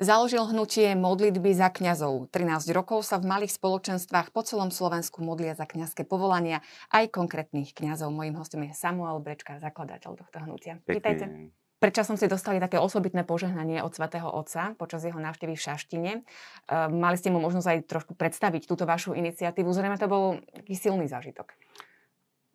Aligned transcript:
Založil 0.00 0.40
hnutie 0.48 0.96
modlitby 0.96 1.52
za 1.52 1.68
kňazov. 1.68 2.32
13 2.32 2.72
rokov 2.72 3.04
sa 3.04 3.20
v 3.20 3.28
malých 3.28 3.52
spoločenstvách 3.52 4.32
po 4.32 4.40
celom 4.40 4.72
Slovensku 4.72 5.20
modlia 5.20 5.52
za 5.52 5.68
kňazské 5.68 6.08
povolania 6.08 6.64
aj 6.88 7.12
konkrétnych 7.12 7.76
kňazov. 7.76 8.08
Mojím 8.08 8.40
hostom 8.40 8.64
je 8.64 8.72
Samuel 8.72 9.20
Brečka, 9.20 9.60
zakladateľ 9.60 10.16
tohto 10.16 10.40
hnutia. 10.40 10.80
Vítajte. 10.88 11.52
Predčasom 11.84 12.16
si 12.16 12.32
dostali 12.32 12.56
také 12.56 12.80
osobitné 12.80 13.28
požehnanie 13.28 13.84
od 13.84 13.92
svätého 13.92 14.24
Otca 14.24 14.72
počas 14.80 15.04
jeho 15.04 15.20
návštevy 15.20 15.52
v 15.52 15.64
Šaštine. 15.68 16.12
Ehm, 16.16 16.96
mali 16.96 17.20
ste 17.20 17.28
mu 17.28 17.36
možnosť 17.44 17.68
aj 17.68 17.78
trošku 17.84 18.12
predstaviť 18.16 18.64
túto 18.64 18.88
vašu 18.88 19.12
iniciatívu. 19.12 19.68
Zrejme 19.68 20.00
to 20.00 20.08
bol 20.08 20.40
taký 20.48 20.80
silný 20.80 21.12
zážitok. 21.12 21.52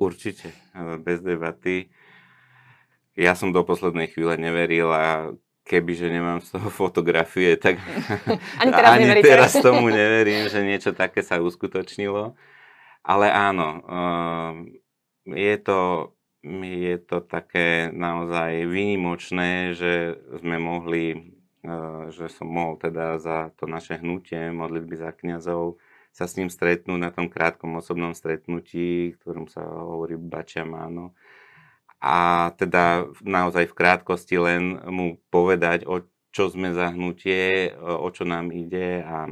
Určite, 0.02 0.50
bez 1.06 1.22
debaty. 1.22 1.94
Ja 3.14 3.38
som 3.38 3.54
do 3.54 3.62
poslednej 3.62 4.10
chvíle 4.10 4.34
neveril 4.42 4.90
a 4.90 5.30
kebyže 5.66 6.14
nemám 6.14 6.46
z 6.46 6.56
toho 6.56 6.70
fotografie, 6.70 7.58
tak 7.58 7.82
ani, 8.62 8.72
teraz, 8.72 8.92
ani 8.94 9.06
teraz 9.26 9.52
tomu 9.58 9.90
neverím, 9.90 10.46
že 10.46 10.62
niečo 10.62 10.94
také 10.94 11.26
sa 11.26 11.42
uskutočnilo. 11.42 12.38
Ale 13.06 13.28
áno, 13.30 13.82
ehm, 13.86 14.78
je 15.26 15.58
to 15.62 15.80
je 16.46 17.02
to 17.02 17.26
také 17.26 17.90
naozaj 17.90 18.70
výnimočné, 18.70 19.74
že 19.74 20.14
sme 20.38 20.62
mohli, 20.62 21.34
e, 21.66 21.74
že 22.14 22.30
som 22.30 22.46
mohol 22.46 22.78
teda 22.78 23.18
za 23.18 23.50
to 23.58 23.66
naše 23.66 23.98
hnutie 23.98 24.54
modlitby 24.54 24.94
za 24.94 25.10
kňazov 25.10 25.82
sa 26.16 26.30
s 26.30 26.38
ním 26.38 26.48
stretnúť 26.48 27.00
na 27.02 27.12
tom 27.12 27.28
krátkom 27.28 27.76
osobnom 27.82 28.14
stretnutí, 28.16 29.18
ktorom 29.20 29.52
sa 29.52 29.66
hovorí 29.66 30.16
Bačia 30.16 30.64
Máno. 30.64 31.12
A 32.04 32.52
teda 32.60 33.08
naozaj 33.24 33.72
v 33.72 33.78
krátkosti 33.78 34.36
len 34.38 34.78
mu 34.88 35.18
povedať, 35.32 35.88
o 35.88 36.06
čo 36.36 36.52
sme 36.52 36.76
za 36.76 36.92
hnutie, 36.92 37.72
o 37.80 38.12
čo 38.12 38.28
nám 38.28 38.52
ide 38.52 39.00
a 39.02 39.32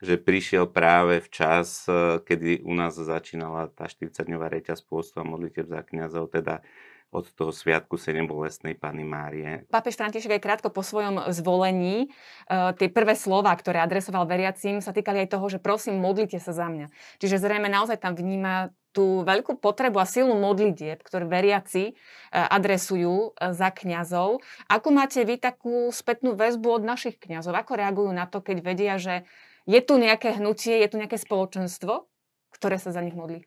že 0.00 0.16
prišiel 0.16 0.64
práve 0.66 1.20
v 1.20 1.28
čas, 1.28 1.84
e, 1.84 2.24
kedy 2.24 2.64
u 2.64 2.72
nás 2.72 2.96
začínala 2.96 3.68
tá 3.68 3.84
40-dňová 3.84 4.48
reťaz 4.48 4.80
pôstu 4.80 5.20
a 5.20 5.28
modlitev 5.28 5.68
za 5.68 5.84
kniazov, 5.84 6.32
teda 6.32 6.64
od 7.10 7.26
toho 7.34 7.50
sviatku 7.50 7.98
Sedembolestnej 7.98 8.78
Pany 8.78 9.02
Márie. 9.02 9.66
Pápež 9.66 9.98
František 9.98 10.38
aj 10.38 10.42
krátko 10.46 10.70
po 10.70 10.86
svojom 10.86 11.26
zvolení, 11.34 12.06
uh, 12.46 12.70
tie 12.78 12.86
prvé 12.86 13.18
slova, 13.18 13.50
ktoré 13.50 13.82
adresoval 13.82 14.30
veriacim, 14.30 14.78
sa 14.78 14.94
týkali 14.94 15.26
aj 15.26 15.34
toho, 15.34 15.46
že 15.50 15.58
prosím, 15.58 15.98
modlite 15.98 16.38
sa 16.38 16.54
za 16.54 16.70
mňa. 16.70 16.86
Čiže 17.18 17.42
zrejme 17.42 17.66
naozaj 17.66 17.98
tam 17.98 18.14
vníma 18.14 18.70
tú 18.90 19.22
veľkú 19.22 19.58
potrebu 19.62 20.02
a 20.02 20.06
silu 20.06 20.34
modlitieb, 20.34 21.00
ktoré 21.02 21.26
veriaci 21.26 21.94
uh, 21.94 22.50
adresujú 22.50 23.32
uh, 23.32 23.54
za 23.54 23.70
kňazov. 23.70 24.42
Ako 24.66 24.88
máte 24.90 25.22
vy 25.22 25.38
takú 25.38 25.90
spätnú 25.94 26.34
väzbu 26.34 26.80
od 26.80 26.82
našich 26.82 27.18
kňazov? 27.18 27.54
Ako 27.54 27.78
reagujú 27.78 28.10
na 28.10 28.26
to, 28.26 28.42
keď 28.42 28.56
vedia, 28.62 28.94
že 28.98 29.26
je 29.70 29.80
tu 29.84 30.00
nejaké 30.00 30.36
hnutie, 30.40 30.82
je 30.82 30.88
tu 30.90 30.96
nejaké 30.98 31.20
spoločenstvo, 31.20 32.10
ktoré 32.54 32.76
sa 32.76 32.90
za 32.90 33.00
nich 33.04 33.14
modlí? 33.14 33.46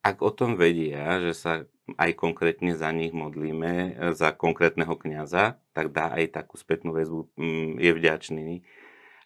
Ak 0.00 0.24
o 0.24 0.32
tom 0.32 0.56
vedia, 0.56 1.20
že 1.20 1.32
sa 1.36 1.52
aj 1.98 2.16
konkrétne 2.16 2.72
za 2.78 2.88
nich 2.94 3.10
modlíme, 3.10 3.72
e, 3.72 3.90
za 4.14 4.30
konkrétneho 4.32 4.94
kňaza, 4.94 5.58
tak 5.74 5.92
dá 5.92 6.14
aj 6.14 6.40
takú 6.40 6.54
spätnú 6.56 6.94
väzbu, 6.94 7.34
mm, 7.36 7.72
je 7.82 7.90
vďačný. 7.92 8.48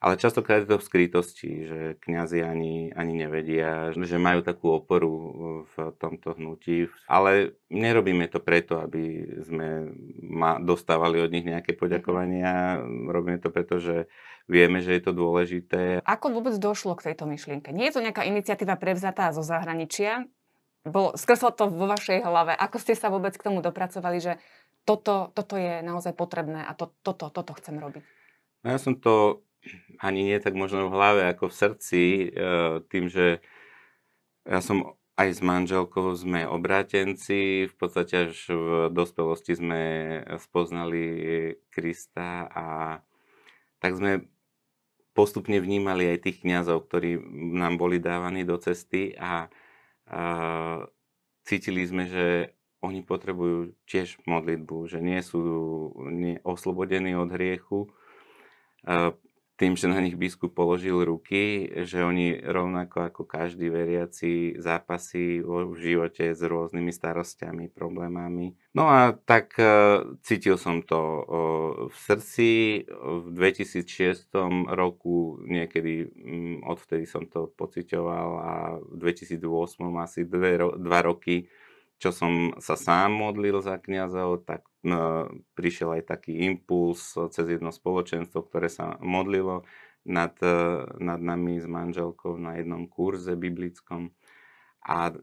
Ale 0.05 0.21
častokrát 0.21 0.69
je 0.69 0.77
to 0.77 0.77
v 0.77 0.85
skrytosti, 0.85 1.51
že 1.65 1.81
kňazi 2.05 2.45
ani, 2.45 2.93
ani 2.93 3.25
nevedia, 3.25 3.89
že 3.97 4.21
majú 4.21 4.45
takú 4.45 4.77
oporu 4.77 5.13
v 5.65 5.77
tomto 5.97 6.37
hnutí. 6.37 6.93
Ale 7.09 7.57
nerobíme 7.73 8.29
to 8.29 8.37
preto, 8.37 8.85
aby 8.85 9.25
sme 9.49 9.97
ma 10.21 10.61
dostávali 10.61 11.25
od 11.25 11.33
nich 11.33 11.49
nejaké 11.49 11.73
poďakovania. 11.73 12.85
Robíme 12.85 13.41
to 13.41 13.49
preto, 13.49 13.81
že 13.81 14.13
vieme, 14.45 14.85
že 14.85 14.93
je 14.93 15.09
to 15.09 15.17
dôležité. 15.17 16.05
Ako 16.05 16.37
vôbec 16.37 16.53
došlo 16.61 17.01
k 17.01 17.09
tejto 17.09 17.25
myšlienke? 17.25 17.73
Nie 17.73 17.89
je 17.89 17.97
to 17.97 18.05
nejaká 18.05 18.29
iniciatíva 18.29 18.77
prevzatá 18.77 19.33
zo 19.33 19.41
zahraničia? 19.41 20.29
Bolo, 20.85 21.17
skreslo 21.17 21.49
to 21.49 21.73
vo 21.73 21.89
vašej 21.89 22.21
hlave. 22.21 22.53
Ako 22.53 22.77
ste 22.77 22.93
sa 22.93 23.09
vôbec 23.09 23.33
k 23.41 23.47
tomu 23.49 23.65
dopracovali, 23.65 24.21
že 24.21 24.37
toto, 24.85 25.33
toto 25.33 25.57
je 25.57 25.81
naozaj 25.81 26.13
potrebné 26.13 26.61
a 26.61 26.77
to, 26.77 26.93
toto, 27.01 27.33
toto 27.33 27.57
chcem 27.57 27.81
robiť? 27.81 28.05
No 28.65 28.69
ja 28.69 28.77
som 28.77 29.01
to 29.01 29.41
ani 30.01 30.21
nie 30.27 30.39
tak 30.41 30.55
možno 30.55 30.89
v 30.89 30.95
hlave, 30.95 31.23
ako 31.31 31.49
v 31.51 31.59
srdci, 31.59 32.03
e, 32.03 32.27
tým, 32.89 33.09
že 33.09 33.41
ja 34.45 34.61
som 34.61 34.97
aj 35.15 35.29
s 35.31 35.41
manželkou 35.41 36.11
sme 36.19 36.43
obrátenci, 36.45 37.71
v 37.71 37.75
podstate 37.79 38.31
až 38.31 38.35
v 38.51 38.91
dospelosti 38.91 39.55
sme 39.55 39.83
spoznali 40.43 41.03
Krista 41.71 42.51
a 42.51 42.67
tak 43.79 43.95
sme 43.95 44.27
postupne 45.15 45.63
vnímali 45.63 46.11
aj 46.11 46.19
tých 46.27 46.43
kňazov, 46.43 46.91
ktorí 46.91 47.23
nám 47.55 47.79
boli 47.79 48.03
dávaní 48.03 48.43
do 48.43 48.59
cesty 48.59 49.15
a, 49.15 49.47
a 50.11 50.21
cítili 51.47 51.87
sme, 51.87 52.11
že 52.11 52.59
oni 52.83 53.01
potrebujú 53.07 53.73
tiež 53.87 54.21
modlitbu, 54.27 54.77
že 54.91 54.99
nie 54.99 55.23
sú 55.23 55.41
nie, 56.11 56.43
oslobodení 56.43 57.15
od 57.17 57.31
hriechu. 57.33 57.89
A 58.85 59.15
tým, 59.55 59.79
že 59.79 59.87
na 59.87 60.03
nich 60.03 60.19
biskup 60.19 60.51
položil 60.51 60.99
ruky, 61.07 61.71
že 61.87 62.03
oni 62.03 62.43
rovnako 62.43 63.07
ako 63.07 63.23
každý 63.23 63.71
veriaci 63.71 64.59
zápasí 64.59 65.39
v 65.47 65.75
živote 65.79 66.35
s 66.35 66.43
rôznymi 66.43 66.91
starostiami, 66.91 67.71
problémami. 67.71 68.59
No 68.75 68.91
a 68.91 69.15
tak 69.15 69.55
e, 69.55 70.03
cítil 70.27 70.59
som 70.59 70.83
to 70.83 71.01
v 71.87 71.95
srdci. 71.95 72.49
V 72.91 73.27
2006 73.31 74.35
roku 74.75 75.39
niekedy, 75.47 76.11
mm, 76.11 76.67
odvtedy 76.67 77.07
som 77.07 77.23
to 77.31 77.47
pocitoval 77.55 78.31
a 78.43 78.53
v 78.83 78.95
2008 78.99 79.39
asi 80.03 80.27
dve, 80.27 80.59
dva 80.59 81.01
roky 81.07 81.47
čo 82.05 82.13
som 82.13 82.53
sa 82.61 82.77
sám 82.77 83.17
modlil 83.17 83.65
za 83.65 83.81
kňazov, 83.81 84.45
tak 84.45 84.69
no, 84.85 85.33
prišiel 85.57 85.97
aj 85.97 86.13
taký 86.13 86.45
impuls 86.45 87.17
cez 87.33 87.49
jedno 87.49 87.73
spoločenstvo, 87.73 88.45
ktoré 88.45 88.69
sa 88.69 89.01
modlilo 89.01 89.65
nad, 90.05 90.37
nad 91.01 91.21
nami 91.25 91.57
s 91.57 91.65
manželkou 91.65 92.37
na 92.37 92.61
jednom 92.61 92.85
kurze 92.85 93.33
biblickom. 93.41 94.13
A 94.85 95.17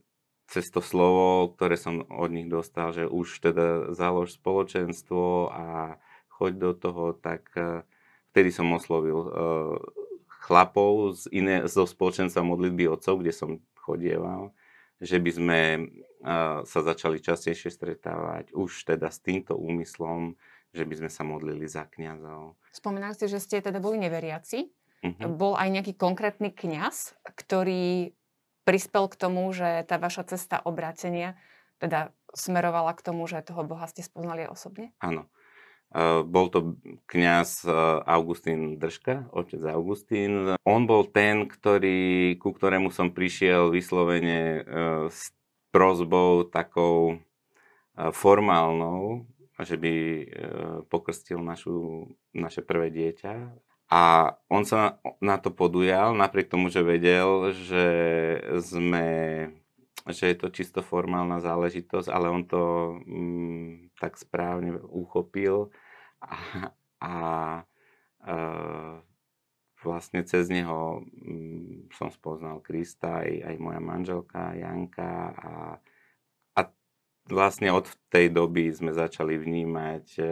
cez 0.49 0.73
to 0.73 0.81
slovo, 0.81 1.53
ktoré 1.53 1.77
som 1.77 2.01
od 2.09 2.33
nich 2.33 2.49
dostal, 2.49 2.89
že 2.97 3.05
už 3.05 3.45
teda 3.45 3.93
založ 3.93 4.41
spoločenstvo 4.41 5.53
a 5.53 6.01
choď 6.33 6.51
do 6.57 6.71
toho, 6.73 7.05
tak 7.13 7.45
eh, 7.53 7.85
vtedy 8.33 8.49
som 8.49 8.73
oslovil 8.73 9.21
uh, 9.21 9.77
chlapov 10.41 11.13
z 11.13 11.29
iné, 11.29 11.55
zo 11.69 11.85
spoločenstva 11.85 12.41
modlitby 12.41 12.89
otcov, 12.89 13.21
kde 13.21 13.31
som 13.35 13.61
chodieval 13.77 14.49
že 15.01 15.17
by 15.17 15.31
sme 15.33 15.59
sa 16.61 16.79
začali 16.85 17.17
častejšie 17.17 17.73
stretávať 17.73 18.53
už 18.53 18.85
teda 18.85 19.09
s 19.09 19.17
týmto 19.25 19.57
úmyslom, 19.57 20.37
že 20.69 20.85
by 20.85 20.93
sme 21.01 21.09
sa 21.09 21.25
modlili 21.25 21.65
za 21.65 21.89
kňazov. 21.89 22.61
Spomínali 22.69 23.17
ste, 23.17 23.25
že 23.25 23.41
ste 23.41 23.59
teda 23.59 23.81
boli 23.81 23.97
neveriaci. 23.97 24.69
Uh-huh. 25.01 25.33
Bol 25.33 25.57
aj 25.57 25.73
nejaký 25.73 25.97
konkrétny 25.97 26.53
kňaz, 26.53 27.17
ktorý 27.25 28.13
prispel 28.61 29.09
k 29.09 29.17
tomu, 29.17 29.49
že 29.49 29.81
tá 29.89 29.97
vaša 29.97 30.37
cesta 30.37 30.61
obrátenia 30.61 31.33
teda 31.81 32.13
smerovala 32.37 32.93
k 32.93 33.01
tomu, 33.01 33.25
že 33.25 33.41
toho 33.41 33.65
Boha 33.65 33.89
ste 33.89 34.05
spoznali 34.05 34.45
osobne? 34.45 34.93
Áno. 35.01 35.25
Eh, 35.91 36.23
bol 36.23 36.47
to 36.47 36.79
kňaz 37.11 37.67
eh, 37.67 37.75
Augustín 38.07 38.79
Držka, 38.79 39.27
otec 39.35 39.59
Augustín. 39.67 40.55
On 40.63 40.87
bol 40.87 41.03
ten, 41.03 41.51
ktorý, 41.51 42.39
ku 42.39 42.55
ktorému 42.55 42.95
som 42.95 43.11
prišiel 43.11 43.75
vyslovene 43.75 44.39
eh, 44.39 44.63
s 45.11 45.35
prozbou 45.75 46.47
takou 46.47 47.23
formálnou, 47.95 49.27
že 49.59 49.75
by 49.75 49.93
pokrstil 50.87 51.43
našu, 51.43 52.07
naše 52.31 52.63
prvé 52.63 52.87
dieťa. 52.87 53.51
A 53.91 54.35
on 54.47 54.63
sa 54.63 54.99
na 55.19 55.35
to 55.39 55.51
podujal, 55.51 56.15
napriek 56.15 56.51
tomu, 56.51 56.71
že 56.71 56.83
vedel, 56.87 57.51
že 57.51 57.85
sme 58.63 59.07
že 60.09 60.33
je 60.33 60.37
to 60.37 60.47
čisto 60.49 60.81
formálna 60.81 61.37
záležitosť, 61.37 62.09
ale 62.09 62.27
on 62.33 62.43
to 62.49 62.63
mm, 63.05 63.93
tak 64.01 64.17
správne 64.17 64.81
uchopil 64.81 65.69
a, 66.21 66.37
a 66.97 67.15
e, 68.25 68.35
vlastne 69.85 70.21
cez 70.25 70.49
neho 70.49 71.05
mm, 71.05 71.93
som 71.93 72.09
spoznal 72.09 72.61
Krista, 72.65 73.21
aj, 73.21 73.53
aj 73.53 73.55
moja 73.61 73.81
manželka 73.81 74.57
Janka 74.57 75.13
a, 75.37 75.53
a 76.57 76.61
vlastne 77.29 77.69
od 77.69 77.85
tej 78.09 78.33
doby 78.33 78.73
sme 78.73 78.93
začali 78.93 79.37
vnímať 79.37 80.05
e, 80.17 80.23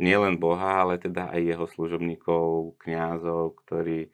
nielen 0.00 0.40
Boha, 0.40 0.88
ale 0.88 0.96
teda 0.96 1.30
aj 1.30 1.40
jeho 1.40 1.66
služobníkov, 1.68 2.76
kňazov, 2.80 3.60
ktorí 3.64 4.10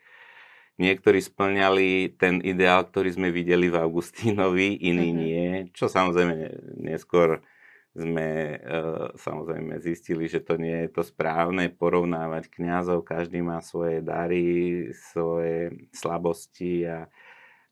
Niektorí 0.81 1.21
splňali 1.21 2.17
ten 2.17 2.41
ideál, 2.41 2.89
ktorý 2.89 3.13
sme 3.13 3.29
videli 3.29 3.69
v 3.69 3.77
Augustínovi, 3.77 4.81
iní 4.81 5.13
mm-hmm. 5.13 5.21
nie. 5.21 5.49
Čo 5.77 5.93
samozrejme 5.93 6.35
neskôr 6.81 7.45
sme 7.91 8.57
uh, 8.57 9.11
samozrejme 9.19 9.83
zistili, 9.83 10.31
že 10.31 10.41
to 10.41 10.55
nie 10.57 10.87
je 10.87 10.95
to 10.95 11.03
správne 11.03 11.75
porovnávať 11.75 12.47
kňazov, 12.49 13.03
každý 13.03 13.43
má 13.43 13.59
svoje 13.61 13.99
dary, 13.99 14.89
svoje 14.95 15.91
slabosti, 15.91 16.87
a, 16.87 17.11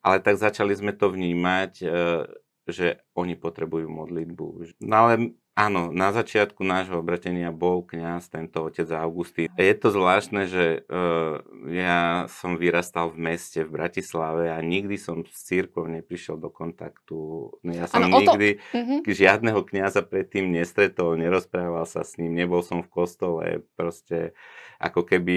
ale 0.03 0.19
tak 0.19 0.35
začali 0.35 0.75
sme 0.75 0.91
to 0.91 1.07
vnímať, 1.07 1.71
uh, 1.87 2.27
že 2.67 2.99
oni 3.15 3.39
potrebujú 3.39 3.87
modlitbu. 3.87 4.45
No 4.83 4.95
ale 5.07 5.39
Áno, 5.59 5.91
na 5.91 6.15
začiatku 6.15 6.63
nášho 6.63 7.03
obratenia 7.03 7.51
bol 7.51 7.83
kňaz, 7.83 8.31
tento 8.31 8.63
otec 8.63 8.87
Augustín. 8.95 9.51
Je 9.59 9.75
to 9.75 9.91
zvláštne, 9.91 10.47
že 10.47 10.87
uh, 10.87 11.43
ja 11.67 12.31
som 12.31 12.55
vyrastal 12.55 13.11
v 13.11 13.27
meste 13.27 13.67
v 13.67 13.75
Bratislave 13.75 14.55
a 14.55 14.63
nikdy 14.63 14.95
som 14.95 15.27
s 15.27 15.51
církvou 15.51 15.91
neprišiel 15.91 16.39
do 16.39 16.47
kontaktu. 16.47 17.51
No, 17.59 17.71
ja 17.75 17.91
som 17.91 18.07
ano, 18.07 18.23
nikdy 18.23 18.55
to... 18.55 18.79
Mhm. 18.79 18.95
žiadneho 19.03 19.59
kňaza 19.67 19.99
predtým 20.07 20.47
nestretol, 20.47 21.19
nerozprával 21.19 21.83
sa 21.83 22.07
s 22.07 22.15
ním, 22.15 22.39
nebol 22.39 22.63
som 22.63 22.79
v 22.79 22.87
kostole, 22.87 23.67
proste 23.75 24.31
ako 24.79 25.03
keby 25.03 25.35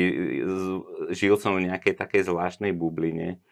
žil 1.11 1.35
som 1.35 1.59
v 1.59 1.67
nejakej 1.67 1.99
takej 1.99 2.31
zvláštnej 2.31 2.71
bubline. 2.71 3.43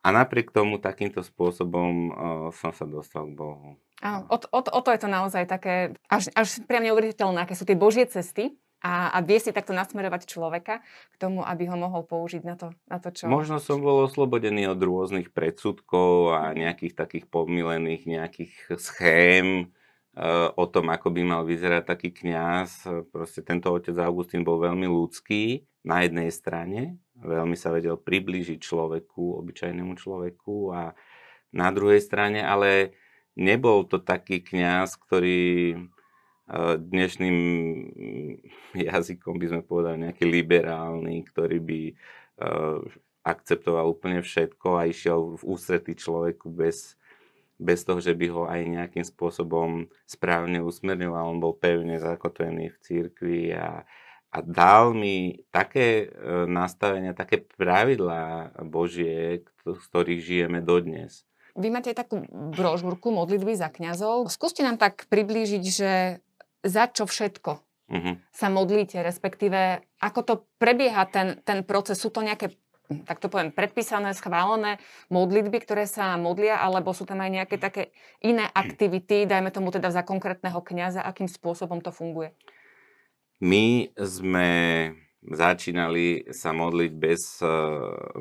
A 0.00 0.08
napriek 0.16 0.48
tomu 0.48 0.80
takýmto 0.80 1.20
spôsobom 1.20 1.92
uh, 2.08 2.14
som 2.56 2.72
sa 2.72 2.88
dostal 2.88 3.28
k 3.28 3.36
Bohu. 3.36 3.76
Áno, 4.00 4.24
o, 4.32 4.36
o, 4.40 4.60
o 4.64 4.80
to 4.80 4.90
je 4.96 5.00
to 5.04 5.08
naozaj 5.12 5.44
také, 5.44 5.92
až, 6.08 6.32
až 6.32 6.64
priam 6.64 6.88
neuveriteľné, 6.88 7.44
aké 7.44 7.52
sú 7.52 7.68
tie 7.68 7.76
Božie 7.76 8.08
cesty 8.08 8.56
a, 8.80 9.12
a 9.12 9.20
vie 9.20 9.36
si 9.36 9.52
takto 9.52 9.76
nasmerovať 9.76 10.24
človeka 10.24 10.80
k 11.12 11.16
tomu, 11.20 11.44
aby 11.44 11.68
ho 11.68 11.76
mohol 11.76 12.08
použiť 12.08 12.42
na 12.48 12.56
to, 12.56 12.72
na 12.88 12.96
to 12.96 13.12
čo... 13.12 13.28
Možno 13.28 13.60
som 13.60 13.84
bol 13.84 14.08
oslobodený 14.08 14.72
od 14.72 14.80
rôznych 14.80 15.36
predsudkov 15.36 16.32
a 16.32 16.56
nejakých 16.56 16.96
takých 16.96 17.28
pomilených 17.28 18.08
nejakých 18.08 18.52
schém 18.80 19.68
o 20.56 20.64
tom, 20.68 20.92
ako 20.92 21.08
by 21.16 21.22
mal 21.24 21.42
vyzerať 21.48 21.96
taký 21.96 22.12
kňaz. 22.12 22.84
Proste 23.08 23.40
tento 23.40 23.72
otec 23.72 23.96
Augustín 24.04 24.44
bol 24.44 24.60
veľmi 24.60 24.84
ľudský 24.84 25.64
na 25.80 26.04
jednej 26.04 26.28
strane, 26.28 27.00
veľmi 27.16 27.56
sa 27.56 27.72
vedel 27.72 27.96
priblížiť 27.96 28.60
človeku, 28.60 29.40
obyčajnému 29.40 29.96
človeku 29.96 30.76
a 30.76 30.92
na 31.50 31.68
druhej 31.72 32.04
strane, 32.04 32.44
ale 32.44 32.94
nebol 33.34 33.88
to 33.88 33.96
taký 33.96 34.44
kňaz, 34.44 35.00
ktorý 35.00 35.74
eh, 35.74 36.74
dnešným 36.76 37.38
jazykom 38.92 39.40
by 39.40 39.46
sme 39.48 39.62
povedali 39.64 39.96
nejaký 40.08 40.24
liberálny, 40.28 41.24
ktorý 41.32 41.58
by 41.64 41.80
eh, 41.88 42.78
akceptoval 43.24 43.88
úplne 43.88 44.24
všetko 44.24 44.68
a 44.80 44.88
išiel 44.88 45.40
v 45.40 45.42
ústretí 45.44 45.92
človeku 45.96 46.48
bez, 46.48 46.99
bez 47.60 47.84
toho, 47.84 48.00
že 48.00 48.16
by 48.16 48.26
ho 48.32 48.42
aj 48.48 48.60
nejakým 48.64 49.04
spôsobom 49.04 49.92
správne 50.08 50.64
usmerňoval. 50.64 51.36
On 51.36 51.38
bol 51.38 51.52
pevne 51.52 52.00
zakotvený 52.00 52.72
v 52.72 52.80
církvi 52.80 53.52
a, 53.52 53.84
a 54.32 54.38
dal 54.40 54.96
mi 54.96 55.44
také 55.52 56.08
eh, 56.08 56.48
nastavenia, 56.48 57.12
také 57.12 57.44
pravidlá 57.44 58.56
Božie, 58.64 59.44
z 59.68 59.84
ktorých 59.92 60.20
žijeme 60.24 60.64
dodnes. 60.64 61.28
Vy 61.58 61.68
máte 61.68 61.92
takú 61.92 62.24
brožúrku 62.30 63.12
modlitby 63.12 63.52
za 63.58 63.68
kňazov. 63.68 64.32
Skúste 64.32 64.64
nám 64.64 64.80
tak 64.80 65.04
priblížiť, 65.12 65.62
že 65.66 66.22
za 66.64 66.88
čo 66.88 67.04
všetko 67.04 67.52
uh-huh. 67.90 68.14
sa 68.30 68.48
modlíte, 68.48 69.02
respektíve 69.02 69.82
ako 69.98 70.20
to 70.22 70.34
prebieha 70.56 71.04
ten, 71.10 71.42
ten 71.42 71.66
proces. 71.66 71.98
Sú 71.98 72.14
to 72.14 72.22
nejaké 72.22 72.54
tak 73.06 73.22
to 73.22 73.30
poviem, 73.30 73.54
predpísané, 73.54 74.10
schválené 74.18 74.82
modlitby, 75.08 75.62
ktoré 75.62 75.86
sa 75.86 76.18
modlia, 76.18 76.58
alebo 76.58 76.90
sú 76.90 77.06
tam 77.06 77.22
aj 77.22 77.30
nejaké 77.30 77.56
také 77.56 77.94
iné 78.18 78.50
aktivity, 78.50 79.24
dajme 79.30 79.54
tomu 79.54 79.70
teda 79.70 79.94
za 79.94 80.02
konkrétneho 80.02 80.58
kňaza, 80.58 81.06
akým 81.06 81.30
spôsobom 81.30 81.78
to 81.78 81.94
funguje? 81.94 82.34
My 83.40 83.88
sme 83.96 84.48
začínali 85.20 86.32
sa 86.32 86.56
modliť 86.56 86.92
bez, 86.96 87.44
eh, 87.44 87.50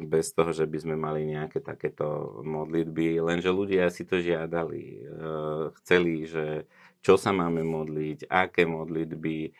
bez 0.03 0.35
toho, 0.35 0.51
že 0.51 0.67
by 0.67 0.77
sme 0.79 0.95
mali 0.99 1.23
nejaké 1.27 1.63
takéto 1.63 2.39
modlitby, 2.43 3.23
lenže 3.23 3.49
ľudia 3.49 3.87
si 3.87 4.03
to 4.03 4.19
žiadali. 4.19 4.83
Eh, 4.99 5.63
chceli, 5.81 6.27
že 6.27 6.67
čo 6.99 7.15
sa 7.15 7.31
máme 7.31 7.63
modliť, 7.63 8.27
aké 8.27 8.67
modlitby. 8.67 9.55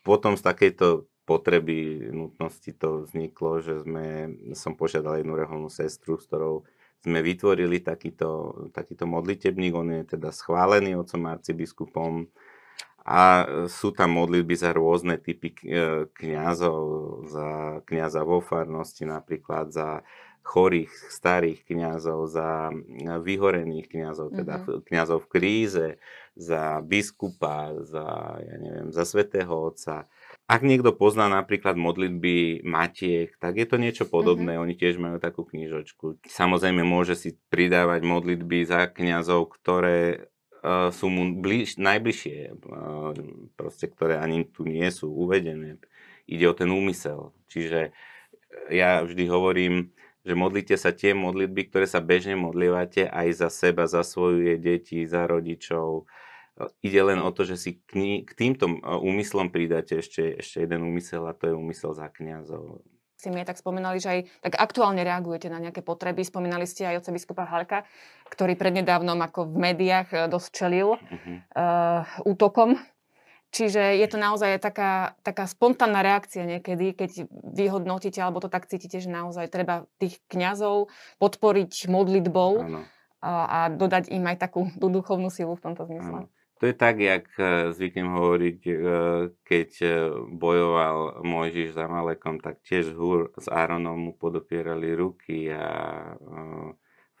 Potom 0.00 0.40
z 0.40 0.42
takejto 0.48 1.09
potreby, 1.30 2.10
nutnosti 2.10 2.74
to 2.74 3.06
vzniklo, 3.06 3.62
že 3.62 3.86
sme, 3.86 4.34
som 4.58 4.74
požiadal 4.74 5.22
jednu 5.22 5.38
reholnú 5.38 5.70
sestru, 5.70 6.18
s 6.18 6.26
ktorou 6.26 6.66
sme 7.06 7.22
vytvorili 7.22 7.78
takýto, 7.78 8.66
takýto 8.74 9.06
modlitebník, 9.06 9.72
on 9.78 10.02
je 10.02 10.18
teda 10.18 10.34
schválený 10.34 10.98
otcom 10.98 11.30
arcibiskupom, 11.30 12.26
a 13.00 13.48
sú 13.66 13.96
tam 13.96 14.12
modlitby 14.12 14.54
za 14.54 14.70
rôzne 14.76 15.16
typy 15.16 15.56
e, 15.64 16.04
kňazov, 16.12 16.82
za 17.32 17.80
kňaza 17.88 18.20
vo 18.28 18.44
farnosti 18.44 19.08
napríklad, 19.08 19.72
za 19.72 20.04
chorých, 20.44 20.92
starých 21.08 21.64
kňazov, 21.64 22.28
za 22.28 22.70
vyhorených 23.24 23.86
kňazov, 23.88 24.36
teda 24.36 24.60
mm-hmm. 24.60 24.84
kňazov 24.88 25.18
v 25.24 25.30
kríze, 25.32 25.88
za 26.36 26.80
biskupa, 26.84 27.76
za, 27.84 28.36
ja 28.40 28.56
neviem, 28.60 28.88
za 28.92 29.04
svetého 29.08 29.52
otca. 29.52 30.08
Ak 30.50 30.66
niekto 30.66 30.90
pozná 30.90 31.30
napríklad 31.30 31.78
modlitby 31.78 32.66
Matiek, 32.66 33.30
tak 33.38 33.54
je 33.54 33.66
to 33.70 33.78
niečo 33.78 34.02
podobné. 34.02 34.58
Mm-hmm. 34.58 34.64
Oni 34.66 34.74
tiež 34.74 34.98
majú 34.98 35.22
takú 35.22 35.46
knižočku. 35.46 36.26
Samozrejme 36.26 36.82
môže 36.82 37.14
si 37.14 37.38
pridávať 37.54 38.02
modlitby 38.02 38.66
za 38.66 38.90
kňazov, 38.90 39.46
ktoré 39.54 40.26
uh, 40.66 40.90
sú 40.90 41.06
mu 41.06 41.38
bliž, 41.38 41.78
najbližšie, 41.78 42.66
uh, 42.66 43.14
proste, 43.54 43.86
ktoré 43.86 44.18
ani 44.18 44.42
tu 44.42 44.66
nie 44.66 44.90
sú 44.90 45.14
uvedené. 45.14 45.78
Ide 46.26 46.50
o 46.50 46.54
ten 46.58 46.74
úmysel. 46.74 47.30
Čiže 47.46 47.94
ja 48.74 49.06
vždy 49.06 49.30
hovorím, 49.30 49.94
že 50.26 50.34
modlite 50.34 50.74
sa 50.74 50.90
tie 50.90 51.14
modlitby, 51.14 51.70
ktoré 51.70 51.86
sa 51.86 52.02
bežne 52.02 52.34
modlívate 52.34 53.06
aj 53.06 53.38
za 53.38 53.48
seba, 53.54 53.86
za 53.86 54.02
svoje 54.02 54.58
deti, 54.58 55.06
za 55.06 55.30
rodičov. 55.30 56.10
Ide 56.84 57.00
len 57.00 57.20
o 57.24 57.30
to, 57.32 57.48
že 57.48 57.56
si 57.56 57.70
k, 57.80 57.92
ní, 57.96 58.12
k 58.26 58.32
týmto 58.36 58.68
úmyslom 58.84 59.48
pridáte 59.48 60.00
ešte, 60.00 60.40
ešte 60.40 60.64
jeden 60.64 60.84
úmysel 60.84 61.24
a 61.24 61.32
to 61.32 61.48
je 61.48 61.54
úmysel 61.56 61.96
za 61.96 62.12
kniazov 62.12 62.84
si 63.20 63.28
mi 63.28 63.44
aj 63.44 63.52
tak 63.52 63.60
spomenali, 63.60 64.00
že 64.00 64.08
aj 64.08 64.20
tak 64.40 64.54
aktuálne 64.56 65.04
reagujete 65.04 65.52
na 65.52 65.60
nejaké 65.60 65.84
potreby. 65.84 66.24
Spomínali 66.24 66.64
ste 66.64 66.88
aj 66.88 67.04
oce 67.04 67.12
biskupa 67.12 67.44
Halka, 67.44 67.84
ktorý 68.32 68.56
prednedávnom 68.56 69.20
ako 69.20 69.44
v 69.52 69.56
médiách 69.60 70.08
e, 70.08 70.16
dosť 70.32 70.48
čelil 70.56 70.96
uh-huh. 70.96 71.36
uh, 71.52 72.00
útokom. 72.24 72.80
Čiže 73.50 73.98
je 73.98 74.06
to 74.06 74.16
naozaj 74.16 74.62
taká, 74.62 75.18
taká 75.26 75.44
spontánna 75.50 76.06
reakcia 76.06 76.46
niekedy, 76.46 76.94
keď 76.94 77.26
vy 77.28 77.66
hodnotíte, 77.66 78.22
alebo 78.22 78.38
to 78.38 78.46
tak 78.46 78.70
cítite, 78.70 79.02
že 79.02 79.10
naozaj 79.10 79.50
treba 79.50 79.90
tých 79.98 80.22
kňazov 80.30 80.86
podporiť 81.18 81.90
modlitbou 81.90 82.62
a, 83.18 83.32
a 83.50 83.58
dodať 83.74 84.14
im 84.14 84.22
aj 84.30 84.38
takú 84.38 84.70
duchovnú 84.78 85.34
silu 85.34 85.58
v 85.58 85.64
tomto 85.66 85.82
zmysle. 85.82 86.30
Ano. 86.30 86.39
To 86.60 86.68
je 86.68 86.76
tak, 86.76 87.00
jak 87.00 87.24
e, 87.40 87.72
zvyknem 87.72 88.12
hovoriť, 88.12 88.60
e, 88.68 88.72
keď 89.40 89.70
e, 89.80 89.88
bojoval 90.28 91.24
Mojžiš 91.24 91.72
za 91.72 91.88
Malekom, 91.88 92.36
tak 92.36 92.60
tiež 92.60 92.92
Hur 92.92 93.32
s 93.32 93.48
Áronom 93.48 93.96
mu 93.96 94.12
podopierali 94.12 94.92
ruky 94.92 95.48
a 95.48 95.64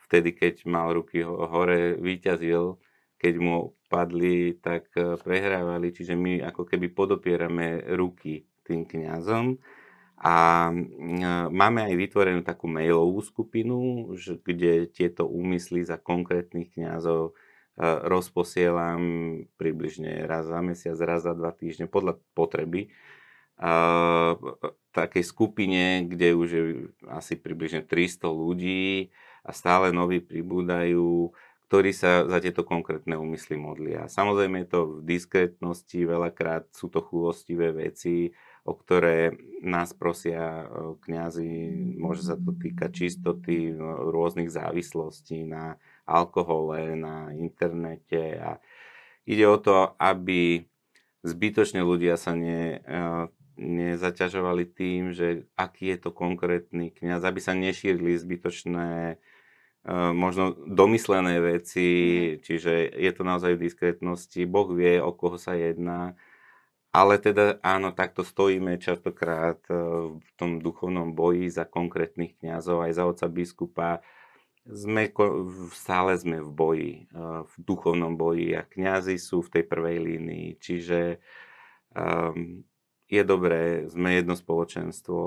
vtedy, 0.04 0.36
keď 0.36 0.68
mal 0.68 0.92
ruky 0.92 1.24
hore, 1.24 1.96
vyťazil, 1.96 2.76
keď 3.16 3.34
mu 3.40 3.80
padli, 3.88 4.60
tak 4.60 4.92
prehrávali. 5.24 5.88
Čiže 5.88 6.20
my 6.20 6.44
ako 6.44 6.68
keby 6.68 6.92
podopierame 6.92 7.96
ruky 7.96 8.44
tým 8.60 8.84
kňazom. 8.84 9.56
A 10.20 10.68
máme 11.48 11.80
aj 11.88 11.94
vytvorenú 11.96 12.44
takú 12.44 12.68
mailovú 12.68 13.24
skupinu, 13.24 14.04
kde 14.44 14.84
tieto 14.92 15.24
úmysly 15.24 15.80
za 15.80 15.96
konkrétnych 15.96 16.76
kňazov 16.76 17.32
rozposielam 17.80 19.00
približne 19.56 20.28
raz 20.28 20.44
za 20.44 20.60
mesiac, 20.60 21.00
raz 21.00 21.24
za 21.24 21.32
dva 21.32 21.48
týždne 21.56 21.88
podľa 21.88 22.20
potreby 22.36 22.92
takej 24.90 25.24
skupine, 25.24 26.08
kde 26.08 26.28
už 26.32 26.48
je 26.48 26.62
asi 27.12 27.36
približne 27.36 27.84
300 27.84 28.24
ľudí 28.28 29.12
a 29.44 29.52
stále 29.52 29.92
noví 29.92 30.20
pribúdajú, 30.24 31.32
ktorí 31.68 31.92
sa 31.94 32.26
za 32.26 32.42
tieto 32.42 32.66
konkrétne 32.66 33.14
úmysly 33.20 33.60
modlia. 33.60 34.10
Samozrejme 34.10 34.64
je 34.64 34.68
to 34.68 34.80
v 34.98 35.06
diskrétnosti, 35.06 36.02
veľakrát 36.02 36.72
sú 36.72 36.90
to 36.90 37.04
chulostivé 37.04 37.70
veci, 37.70 38.32
o 38.64 38.72
ktoré 38.76 39.36
nás 39.60 39.92
prosia 39.92 40.68
kňazi, 41.04 41.70
môže 42.00 42.24
sa 42.24 42.36
to 42.36 42.52
týkať 42.56 42.90
čistoty, 42.92 43.74
rôznych 44.12 44.48
závislostí 44.48 45.44
na 45.44 45.76
alkohole, 46.08 46.96
na 46.96 47.32
internete 47.36 48.36
a 48.40 48.50
ide 49.28 49.44
o 49.46 49.56
to, 49.60 49.94
aby 50.00 50.64
zbytočne 51.22 51.84
ľudia 51.84 52.16
sa 52.16 52.32
ne, 52.32 52.80
eh, 52.80 53.24
nezaťažovali 53.60 54.64
tým, 54.72 55.12
že 55.12 55.44
aký 55.52 55.92
je 55.92 55.98
to 56.00 56.10
konkrétny 56.16 56.88
kniaz, 56.88 57.20
aby 57.20 57.44
sa 57.44 57.52
nešírili 57.52 58.16
zbytočné 58.16 59.20
možno 60.12 60.52
domyslené 60.68 61.40
veci, 61.40 61.88
Mhm. 62.36 62.40
čiže 62.44 62.72
je 63.00 63.10
to 63.16 63.22
naozaj 63.24 63.56
v 63.56 63.64
diskrétnosti, 63.64 64.44
Boh 64.44 64.68
vie, 64.76 65.00
o 65.00 65.08
koho 65.12 65.40
sa 65.40 65.56
jedná, 65.56 66.20
ale 66.90 67.22
teda 67.22 67.62
áno, 67.62 67.94
takto 67.94 68.26
stojíme 68.26 68.78
častokrát 68.82 69.62
e, 69.70 69.74
v 70.18 70.30
tom 70.34 70.58
duchovnom 70.58 71.14
boji 71.14 71.46
za 71.46 71.62
konkrétnych 71.62 72.38
kňazov, 72.42 72.82
aj 72.86 72.92
za 72.98 73.04
oca 73.06 73.26
biskupa, 73.30 73.90
sme, 74.66 75.10
stále 75.70 76.18
sme 76.18 76.42
v 76.42 76.50
boji, 76.50 76.92
e, 77.06 77.20
v 77.46 77.54
duchovnom 77.62 78.18
boji 78.18 78.58
a 78.58 78.66
kňazi 78.66 79.16
sú 79.22 79.46
v 79.46 79.52
tej 79.58 79.64
prvej 79.70 79.98
línii, 80.02 80.48
čiže 80.58 81.22
um, 81.94 82.62
je 83.10 83.22
dobré, 83.26 83.90
sme 83.90 84.14
jedno 84.14 84.38
spoločenstvo, 84.38 85.18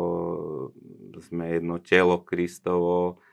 sme 1.19 1.59
jedno 1.59 1.83
telo 1.83 2.23
Kristovo, 2.23 3.23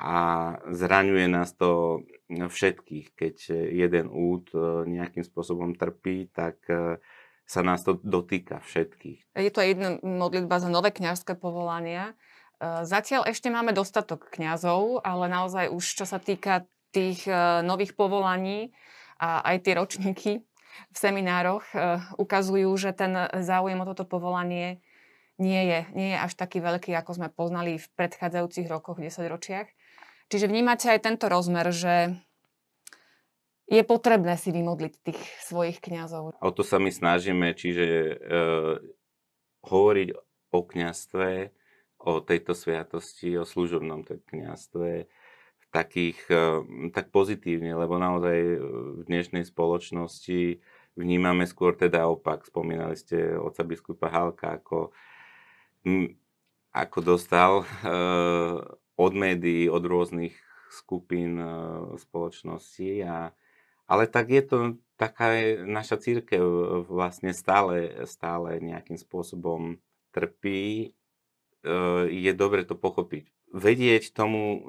a 0.00 0.16
zraňuje 0.64 1.26
nás 1.28 1.52
to 1.52 2.02
všetkých. 2.30 3.12
Keď 3.12 3.36
jeden 3.74 4.06
úd 4.08 4.48
e, 4.54 4.88
nejakým 4.88 5.20
spôsobom 5.20 5.76
trpí, 5.76 6.30
tak 6.32 6.62
e, 6.70 7.02
sa 7.50 7.66
nás 7.66 7.82
to 7.82 7.98
dotýka 7.98 8.62
všetkých. 8.62 9.34
Je 9.34 9.50
to 9.50 9.60
jedna 9.66 9.98
modlitba 10.06 10.62
za 10.62 10.70
nové 10.70 10.94
kňazské 10.94 11.34
povolania. 11.34 12.14
E, 12.62 12.86
zatiaľ 12.86 13.26
ešte 13.26 13.50
máme 13.50 13.74
dostatok 13.74 14.30
kňazov, 14.30 15.02
ale 15.02 15.26
naozaj 15.26 15.74
už 15.74 15.82
čo 15.82 16.06
sa 16.06 16.22
týka 16.22 16.70
tých 16.90 17.22
nových 17.62 17.94
povolaní 17.94 18.74
a 19.22 19.46
aj 19.46 19.56
tie 19.62 19.78
ročníky 19.78 20.32
v 20.90 20.96
seminároch 20.96 21.62
ukazujú, 22.18 22.66
že 22.74 22.90
ten 22.90 23.14
záujem 23.46 23.78
o 23.78 23.86
toto 23.86 24.02
povolanie 24.10 24.82
nie 25.40 25.62
je, 25.70 25.80
nie 25.96 26.08
je 26.12 26.18
až 26.20 26.36
taký 26.36 26.60
veľký, 26.60 26.92
ako 26.92 27.16
sme 27.16 27.28
poznali 27.32 27.80
v 27.80 27.86
predchádzajúcich 27.96 28.68
rokoch, 28.68 29.00
10 29.00 29.24
ročiach. 29.24 29.68
Čiže 30.30 30.46
vnímate 30.46 30.92
aj 30.92 31.00
tento 31.00 31.26
rozmer, 31.26 31.72
že 31.72 32.20
je 33.70 33.82
potrebné 33.86 34.34
si 34.34 34.50
vymodliť 34.50 34.94
tých 35.06 35.20
svojich 35.46 35.78
kňazov. 35.78 36.34
O 36.42 36.50
to 36.50 36.66
sa 36.66 36.82
my 36.82 36.90
snažíme, 36.90 37.54
čiže 37.54 37.86
e, 37.86 38.14
hovoriť 39.62 40.08
o 40.50 40.60
kňastve, 40.66 41.54
o 42.02 42.12
tejto 42.18 42.58
sviatosti, 42.58 43.38
o 43.38 43.46
služobnom 43.46 44.02
kňastve 44.02 45.06
takých, 45.70 46.18
e, 46.26 46.42
tak 46.90 47.14
pozitívne, 47.14 47.78
lebo 47.78 47.96
naozaj 48.02 48.38
v 48.98 49.02
dnešnej 49.06 49.46
spoločnosti 49.46 50.58
vnímame 50.98 51.46
skôr 51.46 51.78
teda 51.78 52.10
opak. 52.10 52.42
Spomínali 52.50 52.98
ste 52.98 53.38
oca 53.38 53.62
biskupa 53.62 54.10
Halka 54.10 54.58
ako, 54.58 54.90
ako 56.74 56.98
dostal 57.06 57.62
e, 57.62 57.64
od 58.98 59.12
médií, 59.14 59.70
od 59.70 59.86
rôznych 59.86 60.34
skupín 60.74 61.38
e, 61.38 61.46
spoločnosti. 62.02 62.90
A, 63.06 63.30
ale 63.90 64.06
tak 64.06 64.30
je 64.30 64.42
to 64.46 64.58
taká 64.94 65.34
naša 65.66 65.98
církev 65.98 66.44
vlastne 66.86 67.34
stále, 67.34 68.06
stále 68.06 68.62
nejakým 68.62 68.94
spôsobom 68.94 69.82
trpí. 70.14 70.62
E, 70.86 70.88
je 72.06 72.32
dobre 72.36 72.62
to 72.62 72.78
pochopiť. 72.78 73.26
Vedieť 73.50 74.14
tomu 74.14 74.42
e, 74.46 74.60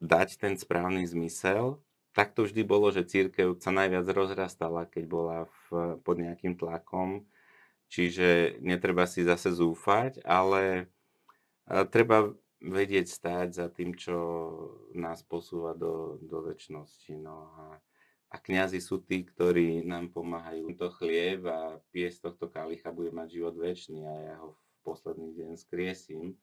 dať 0.00 0.40
ten 0.40 0.54
správny 0.56 1.04
zmysel, 1.04 1.84
tak 2.16 2.32
to 2.32 2.48
vždy 2.48 2.64
bolo, 2.64 2.88
že 2.94 3.04
církev 3.04 3.60
sa 3.60 3.74
najviac 3.74 4.08
rozrastala, 4.08 4.88
keď 4.88 5.04
bola 5.04 5.38
v, 5.68 5.98
pod 6.00 6.16
nejakým 6.16 6.56
tlakom. 6.56 7.28
Čiže 7.92 8.58
netreba 8.64 9.04
si 9.04 9.20
zase 9.26 9.52
zúfať, 9.52 10.24
ale 10.24 10.88
treba 11.92 12.32
vedieť 12.64 13.06
stáť 13.06 13.48
za 13.52 13.66
tým, 13.68 13.92
čo 13.92 14.16
nás 14.96 15.20
posúva 15.26 15.76
do, 15.76 16.16
do 16.24 16.42
väčšnosti. 16.48 17.12
No 17.20 17.52
a, 17.60 17.64
a 18.34 18.36
kňazi 18.42 18.82
sú 18.82 18.98
tí, 19.06 19.22
ktorí 19.22 19.86
nám 19.86 20.10
pomáhajú. 20.10 20.74
To 20.74 20.90
chlieb 20.90 21.46
a 21.46 21.78
piesť 21.94 22.26
tohto 22.26 22.50
kalicha 22.50 22.90
bude 22.90 23.14
mať 23.14 23.38
život 23.38 23.54
väčší 23.54 24.02
a 24.02 24.14
ja 24.26 24.34
ho 24.42 24.58
v 24.58 24.58
posledný 24.82 25.30
deň 25.38 25.50
skriesím. 25.54 26.34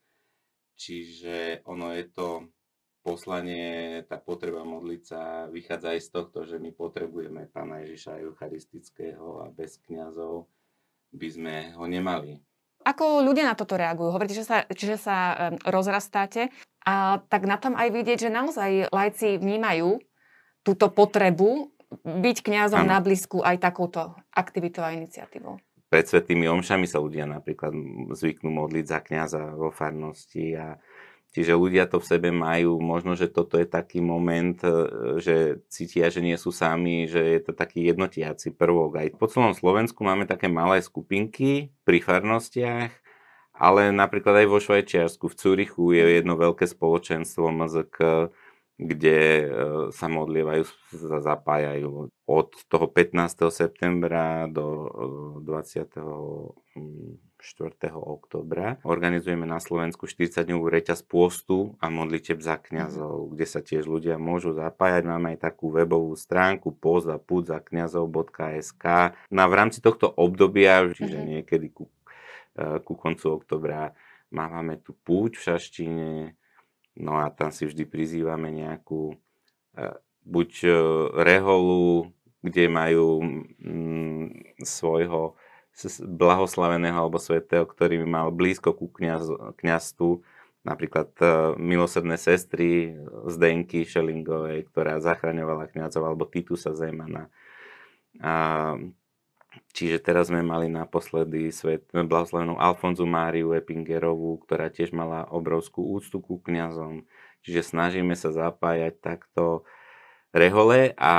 Čiže 0.79 1.67
ono 1.67 1.91
je 1.91 2.07
to 2.07 2.47
poslanie, 3.03 3.99
tá 4.07 4.15
potreba 4.23 4.63
modliť 4.63 5.01
sa 5.03 5.51
vychádza 5.51 5.99
aj 5.99 5.99
z 5.99 6.09
tohto, 6.15 6.39
že 6.47 6.63
my 6.63 6.71
potrebujeme 6.71 7.51
Pána 7.51 7.83
Ježiša 7.83 8.23
Eucharistického 8.23 9.43
a 9.43 9.51
bez 9.51 9.75
kňazov 9.83 10.47
by 11.11 11.27
sme 11.27 11.55
ho 11.75 11.85
nemali. 11.91 12.39
Ako 12.87 13.19
ľudia 13.19 13.51
na 13.51 13.53
toto 13.59 13.75
reagujú? 13.75 14.15
Hovoríte, 14.15 14.37
že 14.37 14.47
sa, 14.47 14.63
že 14.71 14.95
sa 14.95 15.51
rozrastáte 15.67 16.55
a 16.87 17.19
tak 17.27 17.45
na 17.45 17.59
tom 17.59 17.75
aj 17.75 17.93
vidieť, 17.93 18.25
že 18.25 18.31
naozaj 18.31 18.89
lajci 18.89 19.37
vnímajú 19.37 20.01
túto 20.63 20.89
potrebu 20.89 21.73
byť 22.03 22.37
kňazom 22.47 22.87
na 22.87 23.03
blízku 23.03 23.43
aj 23.43 23.59
takouto 23.59 24.15
aktivitou 24.31 24.81
a 24.81 24.95
iniciatívou. 24.95 25.59
Pred 25.91 26.07
svetými 26.07 26.47
omšami 26.47 26.87
sa 26.87 27.03
ľudia 27.03 27.27
napríklad 27.27 27.75
zvyknú 28.15 28.47
modliť 28.47 28.85
za 28.87 28.99
kňaza 29.03 29.43
vo 29.59 29.75
farnosti 29.75 30.55
a 30.55 30.79
Čiže 31.31 31.55
ľudia 31.55 31.87
to 31.87 32.03
v 32.03 32.09
sebe 32.11 32.27
majú, 32.27 32.75
možno, 32.83 33.15
že 33.15 33.31
toto 33.31 33.55
je 33.55 33.63
taký 33.63 34.03
moment, 34.03 34.59
e, 34.59 34.75
že 35.23 35.63
cítia, 35.71 36.11
že 36.11 36.19
nie 36.19 36.35
sú 36.35 36.51
sami, 36.51 37.07
že 37.07 37.23
je 37.23 37.39
to 37.39 37.55
taký 37.55 37.87
jednotiaci 37.87 38.51
prvok. 38.51 38.99
Aj 38.99 39.07
po 39.15 39.31
celom 39.31 39.55
Slovensku 39.55 40.03
máme 40.03 40.27
také 40.27 40.51
malé 40.51 40.83
skupinky 40.83 41.71
pri 41.87 42.03
farnostiach, 42.03 42.91
ale 43.55 43.95
napríklad 43.95 44.43
aj 44.43 44.47
vo 44.51 44.59
Švajčiarsku, 44.59 45.31
v 45.31 45.37
Cúrichu 45.39 45.95
je 45.95 46.19
jedno 46.19 46.35
veľké 46.35 46.67
spoločenstvo 46.67 47.47
MZK, 47.47 48.27
kde 48.79 49.17
e, 49.17 49.45
sa 49.91 50.07
modlievajú, 50.09 50.63
sa 50.95 51.19
zapájajú 51.21 52.09
od 52.25 52.49
toho 52.71 52.85
15. 52.87 53.51
septembra 53.51 54.47
do 54.49 54.87
20. 55.43 55.99
E, 55.99 56.03
4. 57.41 57.89
oktobra 57.97 58.77
organizujeme 58.85 59.49
na 59.49 59.57
Slovensku 59.57 60.05
40-dňovú 60.05 60.69
reťaz 60.69 61.01
pôstu 61.01 61.73
a 61.81 61.89
modliteb 61.89 62.37
za 62.37 62.61
kňazov, 62.61 63.27
mhm. 63.27 63.29
kde 63.33 63.45
sa 63.49 63.59
tiež 63.65 63.89
ľudia 63.89 64.21
môžu 64.21 64.53
zapájať. 64.53 65.03
Máme 65.03 65.35
aj 65.35 65.51
takú 65.51 65.73
webovú 65.73 66.13
stránku 66.13 66.77
post 66.77 67.09
a 67.09 67.17
púd 67.17 67.49
za 67.49 67.59
kňazov.sk. 67.59 68.85
No 69.33 69.39
a 69.41 69.47
v 69.49 69.57
rámci 69.57 69.81
tohto 69.81 70.07
obdobia, 70.13 70.85
čiže 70.93 71.17
mm-hmm. 71.17 71.31
niekedy 71.41 71.67
ku, 71.73 71.89
e, 72.53 72.77
ku 72.85 72.93
koncu 72.93 73.41
oktobra, 73.41 73.97
máme 74.29 74.79
tu 74.79 74.93
púť 74.93 75.41
v 75.41 75.45
Šaštine, 75.51 76.11
No 76.99 77.19
a 77.19 77.31
tam 77.31 77.55
si 77.55 77.67
vždy 77.67 77.87
prizývame 77.87 78.51
nejakú 78.51 79.15
e, 79.75 79.95
buď 80.27 80.49
e, 80.63 80.71
reholu, 81.23 82.11
kde 82.41 82.65
majú 82.67 83.21
mm, 83.61 84.59
svojho 84.65 85.37
blahoslaveného 86.03 86.97
alebo 86.97 87.17
svetého, 87.21 87.63
ktorý 87.63 88.03
mal 88.03 88.29
blízko 88.33 88.75
ku 88.75 88.91
kniaz, 88.91 89.29
kniazstvu, 89.55 90.19
napríklad 90.61 91.09
uh, 91.23 91.57
milosrdné 91.57 92.19
sestry 92.21 92.93
Zdenky 93.25 93.87
Šelingovej, 93.87 94.69
ktorá 94.69 95.01
zachraňovala 95.01 95.71
kniazov, 95.73 96.05
alebo 96.05 96.29
Titusa 96.29 96.75
Zemana. 96.77 97.31
A, 98.21 98.75
čiže 99.75 99.99
teraz 99.99 100.31
sme 100.31 100.43
mali 100.43 100.71
naposledy 100.71 101.51
svet, 101.51 101.87
blahoslavenú 101.91 102.55
Alfonzu 102.55 103.03
Máriu 103.03 103.51
Epingerovú, 103.51 104.39
ktorá 104.43 104.71
tiež 104.71 104.95
mala 104.95 105.27
obrovskú 105.27 105.83
úctu 105.91 106.23
ku 106.23 106.39
kniazom. 106.39 107.03
Čiže 107.41 107.73
snažíme 107.75 108.15
sa 108.15 108.31
zapájať 108.31 109.01
takto 109.01 109.67
rehole 110.31 110.95
a 110.95 111.15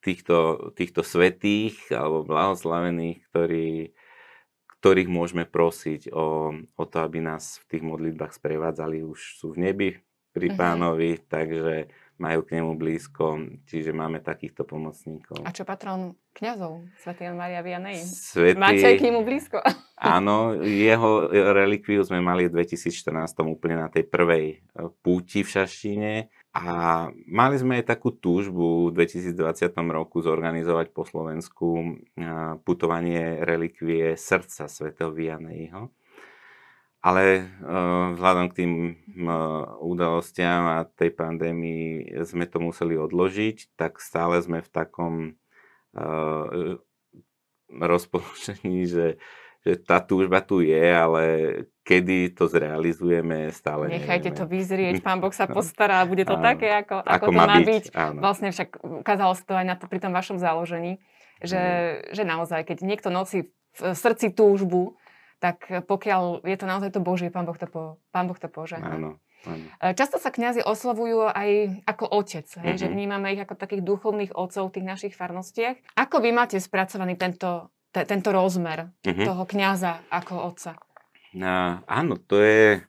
týchto, 0.00 0.70
týchto 0.74 1.02
svetých 1.04 1.76
alebo 1.92 2.24
blahoslavených, 2.24 3.18
ktorí, 3.30 3.92
ktorých 4.80 5.10
môžeme 5.10 5.44
prosiť 5.44 6.12
o, 6.12 6.54
o 6.56 6.84
to, 6.86 6.96
aby 7.04 7.18
nás 7.20 7.60
v 7.66 7.76
tých 7.76 7.84
modlitbách 7.84 8.32
sprevádzali, 8.36 9.04
už 9.04 9.40
sú 9.40 9.56
v 9.56 9.70
nebi 9.70 9.90
pri 10.30 10.54
mhm. 10.54 10.56
pánovi, 10.56 11.10
takže 11.26 11.90
majú 12.20 12.44
k 12.44 12.60
nemu 12.60 12.76
blízko, 12.76 13.40
čiže 13.64 13.96
máme 13.96 14.20
takýchto 14.20 14.68
pomocníkov. 14.68 15.40
A 15.42 15.50
čo 15.56 15.64
patron 15.64 16.12
kňazov, 16.36 16.84
svätý 17.00 17.24
Jan 17.24 17.40
Maria 17.40 17.64
Vianney? 17.64 17.96
Svetý... 17.96 18.60
Máte 18.60 18.84
aj 18.84 19.00
k 19.00 19.08
nemu 19.08 19.24
blízko? 19.24 19.58
Áno, 19.96 20.60
jeho 20.60 21.32
relikviu 21.32 22.04
sme 22.04 22.20
mali 22.20 22.52
v 22.52 22.60
2014 22.60 23.40
úplne 23.48 23.80
na 23.80 23.88
tej 23.88 24.04
prvej 24.04 24.44
eh, 24.52 24.88
púti 25.00 25.40
v 25.40 25.48
Šaštine 25.48 26.12
a 26.52 26.64
mali 27.30 27.56
sme 27.56 27.80
aj 27.80 27.96
takú 27.96 28.12
túžbu 28.12 28.90
v 28.90 29.06
2020 29.06 29.70
roku 29.94 30.18
zorganizovať 30.18 30.90
po 30.90 31.06
Slovensku 31.06 31.94
putovanie 32.66 33.38
relikvie 33.46 34.18
srdca 34.18 34.66
svätého 34.66 35.14
Vianneyho. 35.14 35.94
Ale 37.00 37.48
vzhľadom 38.12 38.46
k 38.52 38.56
tým 38.60 38.72
udalostiam 39.80 40.68
a 40.68 40.84
tej 40.84 41.16
pandémii 41.16 42.12
sme 42.28 42.44
to 42.44 42.60
museli 42.60 43.00
odložiť, 43.00 43.72
tak 43.72 43.96
stále 44.04 44.36
sme 44.44 44.60
v 44.60 44.68
takom 44.68 45.14
rozpoložení, 47.70 48.84
že 48.84 49.16
že 49.60 49.76
tá 49.76 50.00
túžba 50.00 50.40
tu 50.40 50.64
je, 50.64 50.86
ale 50.88 51.24
kedy 51.84 52.32
to 52.32 52.48
zrealizujeme, 52.48 53.52
stále 53.52 53.92
Nechajte 53.92 54.32
nevieme. 54.32 54.40
to 54.40 54.44
vyzrieť, 54.48 54.94
pán 55.04 55.20
Boh 55.20 55.36
sa 55.36 55.44
postará 55.52 56.00
a 56.00 56.08
bude 56.08 56.24
to 56.24 56.40
Áno. 56.40 56.44
také, 56.48 56.72
ako, 56.72 57.04
ako, 57.04 57.12
Ako 57.12 57.26
to 57.28 57.36
má 57.36 57.44
byť. 57.60 57.66
byť, 57.68 57.84
áno. 57.92 58.18
Vlastne 58.24 58.48
však 58.56 58.80
ukázalo 58.80 59.36
sa 59.36 59.44
to 59.44 59.52
aj 59.60 59.66
na 59.68 59.76
to, 59.76 59.84
pri 59.84 60.00
tom 60.00 60.16
vašom 60.16 60.40
založení, 60.40 61.04
že, 61.44 61.60
že 62.08 62.24
naozaj, 62.24 62.72
keď 62.72 62.78
niekto 62.80 63.12
nosí 63.12 63.52
v 63.76 63.92
srdci 63.92 64.32
túžbu, 64.32 64.96
tak 65.40 65.64
pokiaľ 65.88 66.44
je 66.44 66.56
to 66.56 66.66
naozaj 66.68 66.92
to 66.92 67.00
Božie, 67.00 67.32
pán 67.32 67.48
Boh 67.48 67.56
to, 67.56 67.64
po, 67.64 67.96
pán 68.12 68.28
boh 68.28 68.36
to 68.36 68.46
požehná. 68.46 68.92
Áno, 68.92 69.16
áno. 69.42 69.64
E, 69.80 69.96
Často 69.96 70.20
sa 70.20 70.28
kňazi 70.28 70.60
oslovujú 70.60 71.26
aj 71.26 71.80
ako 71.88 72.04
otec, 72.12 72.44
hej, 72.60 72.76
že 72.76 72.86
Mhm. 72.86 72.92
vnímame 72.92 73.32
ich 73.32 73.40
ako 73.40 73.56
takých 73.56 73.80
duchovných 73.82 74.36
otcov 74.36 74.68
v 74.68 74.74
tých 74.76 74.86
našich 74.86 75.14
farnostiach. 75.16 75.80
Ako 75.96 76.20
vy 76.20 76.30
máte 76.30 76.60
spracovaný 76.60 77.16
tento, 77.16 77.72
te, 77.88 78.04
tento 78.04 78.30
rozmer 78.30 78.92
Mhm. 79.02 79.24
toho 79.24 79.42
kňaza 79.42 80.04
ako 80.12 80.34
otca? 80.44 80.76
No, 81.32 81.80
áno, 81.88 82.20
to 82.20 82.36
je... 82.38 82.84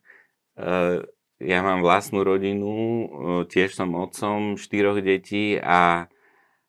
Uh, 0.59 0.99
ja 1.39 1.63
mám 1.63 1.81
vlastnú 1.81 2.21
rodinu, 2.21 2.69
uh, 2.69 3.05
tiež 3.47 3.73
som 3.73 3.95
otcom 3.95 4.59
štyroch 4.59 4.99
detí 4.99 5.57
a 5.57 6.05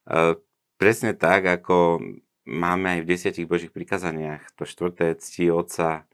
uh, 0.06 0.32
presne 0.78 1.12
tak, 1.12 1.44
ako 1.44 2.00
máme 2.48 2.98
aj 2.98 3.00
v 3.02 3.08
desiatich 3.08 3.46
Božích 3.46 3.74
prikazaniach, 3.74 4.42
to 4.58 4.66
štvrté 4.66 5.14
ctí 5.18 5.50
otca 5.52 6.06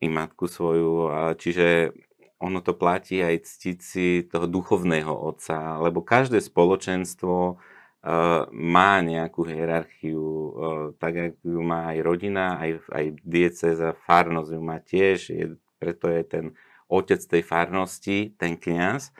i 0.00 0.08
matku 0.08 0.48
svoju, 0.48 1.12
čiže 1.36 1.92
ono 2.40 2.64
to 2.64 2.72
platí 2.72 3.20
aj 3.20 3.44
ctiť 3.44 3.78
si 3.78 4.06
toho 4.24 4.48
duchovného 4.48 5.12
otca, 5.12 5.76
lebo 5.76 6.00
každé 6.00 6.40
spoločenstvo 6.40 7.36
uh, 7.52 8.48
má 8.48 9.04
nejakú 9.04 9.44
hierarchiu, 9.44 10.24
uh, 10.24 10.50
tak 10.96 11.36
ako 11.36 11.44
ju 11.44 11.60
má 11.60 11.92
aj 11.92 11.98
rodina, 12.00 12.56
aj, 12.56 12.80
aj 12.88 13.06
dieceza, 13.20 13.92
farnosť 14.08 14.50
ju 14.56 14.60
má 14.64 14.80
tiež, 14.80 15.18
je, 15.28 15.46
preto 15.76 16.08
je 16.08 16.22
ten 16.24 16.46
otec 16.88 17.20
tej 17.20 17.42
farnosti, 17.44 18.32
ten 18.40 18.56
kňaz. 18.56 19.12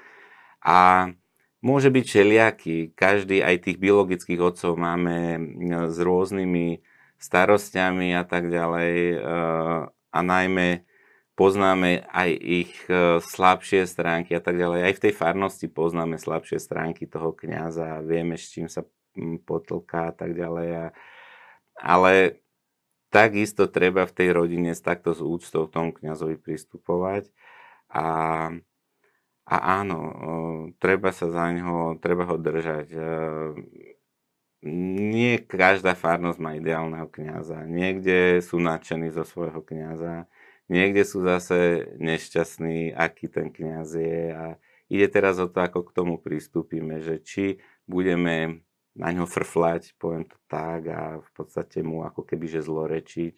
A 0.64 1.12
môže 1.60 1.88
byť 1.92 2.04
všelijaký. 2.04 2.76
Každý, 2.96 3.44
aj 3.44 3.68
tých 3.68 3.78
biologických 3.80 4.40
otcov 4.40 4.76
máme 4.76 5.36
mm, 5.36 5.92
s 5.92 5.98
rôznymi 6.00 6.80
starostiami 7.20 8.16
a 8.16 8.24
tak 8.24 8.48
ďalej. 8.48 8.92
uh, 9.20 9.92
A 10.10 10.20
najmä 10.24 10.88
poznáme 11.40 12.04
aj 12.12 12.30
ich 12.36 12.72
e, 12.84 13.16
slabšie 13.16 13.88
stránky 13.88 14.36
a 14.36 14.44
tak 14.44 14.60
ďalej. 14.60 14.84
Aj 14.84 14.92
v 14.92 15.02
tej 15.08 15.12
farnosti 15.16 15.72
poznáme 15.72 16.20
slabšie 16.20 16.60
stránky 16.60 17.08
toho 17.08 17.32
kňaza, 17.32 18.04
vieme, 18.04 18.36
s 18.36 18.52
čím 18.52 18.68
sa 18.68 18.84
mm, 19.16 19.48
potlká 19.48 20.12
a 20.12 20.14
tak 20.14 20.36
ďalej. 20.36 20.92
Ale 21.80 22.44
takisto 23.08 23.72
treba 23.72 24.04
v 24.04 24.12
tej 24.12 24.36
rodine 24.36 24.76
s 24.76 24.84
takto 24.84 25.16
s 25.16 25.24
úctou 25.24 25.64
k 25.64 25.80
tomu 25.80 25.90
kňazovi 25.96 26.36
pristupovať. 26.36 27.32
A, 27.88 28.04
a 29.50 29.82
áno, 29.82 29.98
treba 30.78 31.10
sa 31.10 31.26
za 31.26 31.50
neho, 31.50 31.98
treba 31.98 32.22
ho 32.30 32.38
držať. 32.38 32.86
E, 32.94 33.02
Nie 34.62 35.40
každá 35.40 35.96
farnosť 35.96 36.38
má 36.38 36.54
ideálneho 36.54 37.08
kňaza. 37.08 37.64
Niekde 37.66 38.44
sú 38.44 38.60
nadšení 38.60 39.08
zo 39.10 39.24
svojho 39.24 39.64
kňaza, 39.64 40.28
Niekde 40.70 41.02
sú 41.02 41.26
zase 41.26 41.90
nešťastní, 41.98 42.94
aký 42.94 43.26
ten 43.26 43.50
kňaz 43.50 43.90
je 43.90 44.22
a 44.30 44.46
ide 44.86 45.10
teraz 45.10 45.42
o 45.42 45.50
to, 45.50 45.66
ako 45.66 45.82
k 45.82 45.94
tomu 45.98 46.14
pristúpime, 46.22 47.02
že 47.02 47.18
či 47.18 47.58
budeme 47.90 48.62
na 48.94 49.10
ňo 49.10 49.26
frflať, 49.26 49.98
poviem 49.98 50.30
to 50.30 50.38
tak, 50.46 50.86
a 50.86 51.18
v 51.18 51.30
podstate 51.34 51.82
mu 51.82 52.06
ako 52.06 52.22
keby 52.22 52.46
že 52.46 52.62
zlorečiť, 52.62 53.34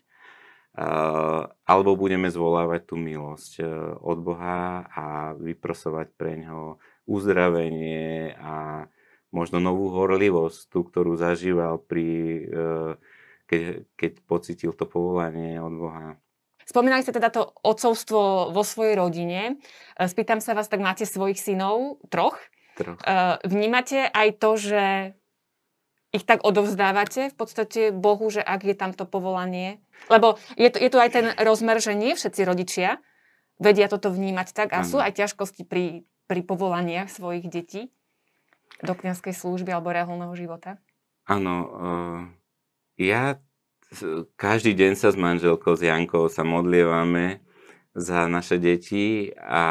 alebo 0.72 2.00
budeme 2.00 2.32
zvolávať 2.32 2.88
tú 2.88 2.96
milosť 2.96 3.52
uh, 3.60 3.68
od 4.00 4.18
Boha 4.24 4.88
a 4.88 5.36
vyprosovať 5.36 6.16
pre 6.16 6.40
ňo 6.40 6.80
uzdravenie 7.04 8.32
a 8.40 8.88
možno 9.36 9.60
novú 9.60 9.92
horlivosť, 9.92 10.72
tú, 10.72 10.80
ktorú 10.88 11.20
zažíval 11.20 11.76
pri, 11.76 12.08
uh, 12.48 12.92
keď, 13.44 13.84
keď 14.00 14.12
pocitil 14.24 14.72
to 14.72 14.88
povolanie 14.88 15.60
od 15.60 15.74
Boha. 15.76 16.16
Spomínali 16.64 17.04
ste 17.04 17.12
teda 17.12 17.28
to 17.28 17.52
otcovstvo 17.60 18.54
vo 18.54 18.62
svojej 18.64 18.96
rodine. 18.96 19.60
Spýtam 19.98 20.40
sa 20.40 20.56
vás, 20.56 20.70
tak 20.70 20.80
máte 20.80 21.04
svojich 21.04 21.36
synov, 21.36 22.00
troch. 22.06 22.38
Troch. 22.78 22.96
Vnímate 23.42 24.06
aj 24.06 24.28
to, 24.38 24.50
že 24.54 24.82
ich 26.12 26.28
tak 26.28 26.44
odovzdávate 26.44 27.32
v 27.32 27.36
podstate 27.36 27.80
Bohu, 27.90 28.28
že 28.28 28.44
ak 28.44 28.68
je 28.68 28.76
tam 28.76 28.92
to 28.92 29.08
povolanie? 29.08 29.80
Lebo 30.12 30.36
je 30.60 30.68
tu, 30.68 30.78
je 30.78 30.88
tu 30.92 30.98
aj 31.00 31.10
ten 31.10 31.26
rozmer, 31.40 31.80
že 31.80 31.96
nie 31.96 32.12
všetci 32.12 32.44
rodičia 32.44 33.00
vedia 33.56 33.88
toto 33.88 34.12
vnímať 34.12 34.48
tak 34.52 34.68
a 34.76 34.84
sú 34.84 34.98
aj 34.98 35.16
ťažkosti 35.16 35.62
pri, 35.64 36.04
pri 36.26 36.40
povolaniach 36.42 37.08
svojich 37.08 37.46
detí 37.48 37.88
do 38.82 38.92
kniazkej 38.92 39.32
služby 39.32 39.70
alebo 39.70 39.94
reálneho 39.94 40.34
života. 40.34 40.82
Áno, 41.30 41.54
uh, 41.70 42.20
ja 42.98 43.38
každý 44.34 44.74
deň 44.74 44.92
sa 44.98 45.12
s 45.12 45.16
manželkou, 45.20 45.76
s 45.76 45.84
Jankou 45.84 46.26
sa 46.26 46.42
modlievame 46.42 47.44
za 47.92 48.24
naše 48.24 48.56
deti, 48.56 49.30
a, 49.36 49.64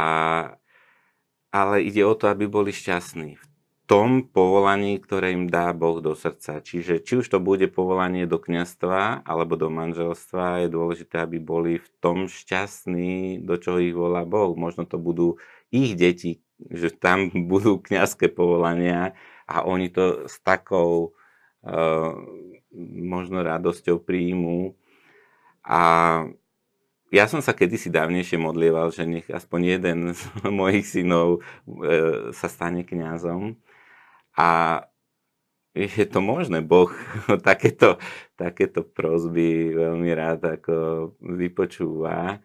ale 1.49 1.75
ide 1.81 2.05
o 2.05 2.13
to, 2.13 2.29
aby 2.29 2.45
boli 2.45 2.69
šťastní 2.69 3.33
v 3.33 3.45
tom 3.91 4.23
povolaní, 4.23 5.03
ktoré 5.03 5.35
im 5.35 5.51
dá 5.51 5.75
Boh 5.75 5.99
do 5.99 6.15
srdca. 6.15 6.63
Čiže 6.63 7.03
či 7.03 7.19
už 7.19 7.27
to 7.27 7.43
bude 7.43 7.67
povolanie 7.75 8.23
do 8.23 8.39
kňastva 8.39 9.27
alebo 9.27 9.59
do 9.59 9.67
manželstva, 9.67 10.63
je 10.63 10.71
dôležité, 10.71 11.19
aby 11.19 11.43
boli 11.43 11.75
v 11.75 11.87
tom 11.99 12.31
šťastní, 12.31 13.43
do 13.43 13.59
čoho 13.59 13.83
ich 13.83 13.91
volá 13.91 14.23
Boh. 14.23 14.55
Možno 14.55 14.87
to 14.87 14.95
budú 14.95 15.43
ich 15.75 15.99
deti, 15.99 16.39
že 16.71 16.87
tam 16.87 17.35
budú 17.51 17.83
kňazské 17.83 18.31
povolania 18.31 19.11
a 19.43 19.67
oni 19.67 19.91
to 19.91 20.23
s 20.31 20.39
takou 20.39 21.11
uh, 21.67 22.15
možno 23.03 23.43
radosťou 23.43 23.99
príjmu. 23.99 24.79
A 25.67 25.83
ja 27.11 27.27
som 27.27 27.43
sa 27.43 27.51
kedysi 27.51 27.91
dávnejšie 27.91 28.39
modlieval, 28.39 28.95
že 28.95 29.03
nech 29.03 29.27
aspoň 29.27 29.59
jeden 29.67 30.15
z 30.15 30.21
mojich 30.47 30.87
synov 30.87 31.43
e, 31.67 32.31
sa 32.31 32.47
stane 32.47 32.87
kňazom. 32.87 33.59
A 34.41 34.47
je 35.77 36.05
to 36.09 36.19
možné, 36.19 36.65
Boh 36.65 36.89
takéto, 37.47 38.01
takéto 38.33 38.81
prozby 38.81 39.69
veľmi 39.71 40.09
rád 40.17 40.59
ako 40.59 40.75
vypočúva. 41.21 42.41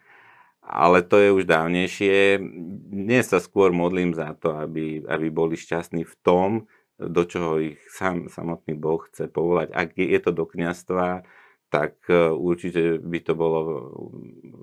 Ale 0.67 0.99
to 1.07 1.17
je 1.23 1.31
už 1.31 1.45
dávnejšie. 1.47 2.43
Dnes 2.91 3.31
sa 3.31 3.39
skôr 3.39 3.71
modlím 3.71 4.13
za 4.13 4.35
to, 4.35 4.51
aby, 4.59 4.99
aby 5.07 5.27
boli 5.31 5.55
šťastní 5.55 6.03
v 6.03 6.15
tom, 6.27 6.51
do 6.99 7.23
čoho 7.23 7.63
ich 7.63 7.79
sám, 7.93 8.27
samotný 8.27 8.75
Boh 8.75 8.99
chce 9.07 9.31
povolať. 9.31 9.71
Ak 9.71 9.95
je, 9.95 10.19
to 10.19 10.35
do 10.35 10.43
kniastva, 10.49 11.23
tak 11.71 12.03
e, 12.09 12.33
určite 12.35 12.99
by 12.99 13.19
to 13.21 13.37
bolo 13.37 13.61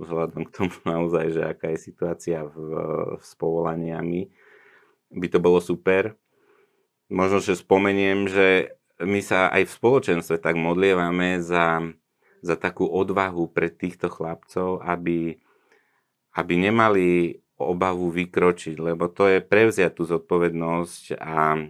vzhľadom 0.02 0.50
k 0.50 0.56
tomu 0.56 0.76
naozaj, 0.92 1.26
že 1.32 1.42
aká 1.46 1.72
je 1.72 1.80
situácia 1.88 2.44
v, 2.44 2.58
s 3.22 3.32
povolaniami, 3.38 4.28
by 5.14 5.28
to 5.30 5.40
bolo 5.40 5.62
super. 5.62 6.18
Možno, 7.12 7.44
že 7.44 7.60
spomeniem, 7.60 8.28
že 8.32 8.78
my 9.04 9.20
sa 9.20 9.52
aj 9.52 9.68
v 9.68 9.76
spoločenstve 9.76 10.40
tak 10.40 10.56
modlievame 10.56 11.44
za, 11.44 11.84
za 12.40 12.56
takú 12.56 12.88
odvahu 12.88 13.50
pre 13.52 13.68
týchto 13.68 14.08
chlapcov, 14.08 14.80
aby, 14.86 15.38
aby 16.38 16.54
nemali 16.56 17.40
obavu 17.60 18.10
vykročiť, 18.10 18.76
lebo 18.80 19.08
to 19.12 19.30
je 19.30 19.40
prevziať 19.40 19.92
tú 19.96 20.04
zodpovednosť 20.10 21.20
a 21.20 21.68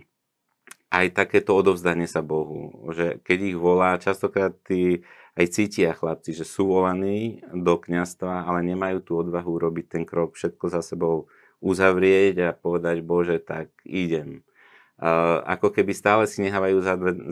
aj 0.93 1.05
takéto 1.17 1.57
odovzdanie 1.57 2.05
sa 2.05 2.21
Bohu. 2.21 2.89
Že 2.93 3.19
keď 3.25 3.37
ich 3.41 3.57
volá, 3.57 3.97
častokrát 3.97 4.53
tí 4.61 5.01
aj 5.33 5.49
cítia 5.49 5.97
chlapci, 5.97 6.37
že 6.37 6.45
sú 6.45 6.69
volaní 6.69 7.41
do 7.49 7.81
kňastva, 7.81 8.45
ale 8.45 8.61
nemajú 8.61 9.01
tú 9.01 9.13
odvahu 9.17 9.57
robiť 9.57 9.85
ten 9.89 10.03
krok, 10.05 10.37
všetko 10.37 10.65
za 10.69 10.85
sebou 10.85 11.25
uzavrieť 11.57 12.35
a 12.45 12.49
povedať, 12.53 13.01
Bože, 13.01 13.41
tak 13.41 13.73
idem. 13.81 14.45
Ako 15.43 15.73
keby 15.73 15.91
stále 15.97 16.23
si 16.29 16.45
nehávajú 16.45 16.77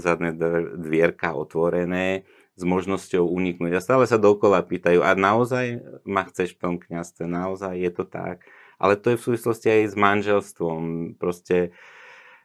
zadné 0.01 0.33
dvierka 0.75 1.37
otvorené 1.37 2.25
s 2.57 2.63
možnosťou 2.67 3.25
uniknúť. 3.25 3.77
A 3.77 3.85
stále 3.85 4.03
sa 4.09 4.19
dokola 4.19 4.65
pýtajú, 4.65 4.99
a 5.05 5.13
naozaj 5.15 5.79
ma 6.03 6.25
chceš 6.27 6.57
v 6.57 6.61
tom 6.61 6.75
kňazstve, 6.81 7.25
naozaj 7.29 7.73
je 7.77 7.91
to 7.93 8.03
tak. 8.03 8.43
Ale 8.81 8.97
to 8.97 9.13
je 9.13 9.17
v 9.21 9.25
súvislosti 9.29 9.67
aj 9.69 9.81
s 9.93 9.95
manželstvom. 9.95 10.81
Proste 11.21 11.69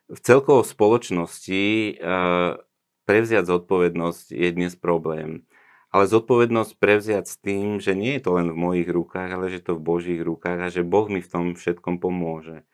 v 0.07 0.19
celkovo 0.21 0.63
spoločnosti 0.63 1.97
uh, 1.99 2.61
prevziať 3.09 3.49
zodpovednosť 3.49 4.37
je 4.37 4.49
dnes 4.53 4.77
problém. 4.77 5.49
Ale 5.91 6.05
zodpovednosť 6.07 6.77
prevziať 6.77 7.25
s 7.25 7.41
tým, 7.41 7.81
že 7.81 7.97
nie 7.97 8.21
je 8.21 8.29
to 8.29 8.37
len 8.37 8.53
v 8.53 8.59
mojich 8.59 8.91
rukách, 8.91 9.33
ale 9.33 9.49
že 9.49 9.65
to 9.65 9.81
v 9.81 9.87
Božích 9.87 10.21
rukách 10.21 10.61
a 10.61 10.69
že 10.69 10.85
Boh 10.85 11.09
mi 11.09 11.25
v 11.25 11.31
tom 11.31 11.45
všetkom 11.57 12.05
pomôže. 12.05 12.69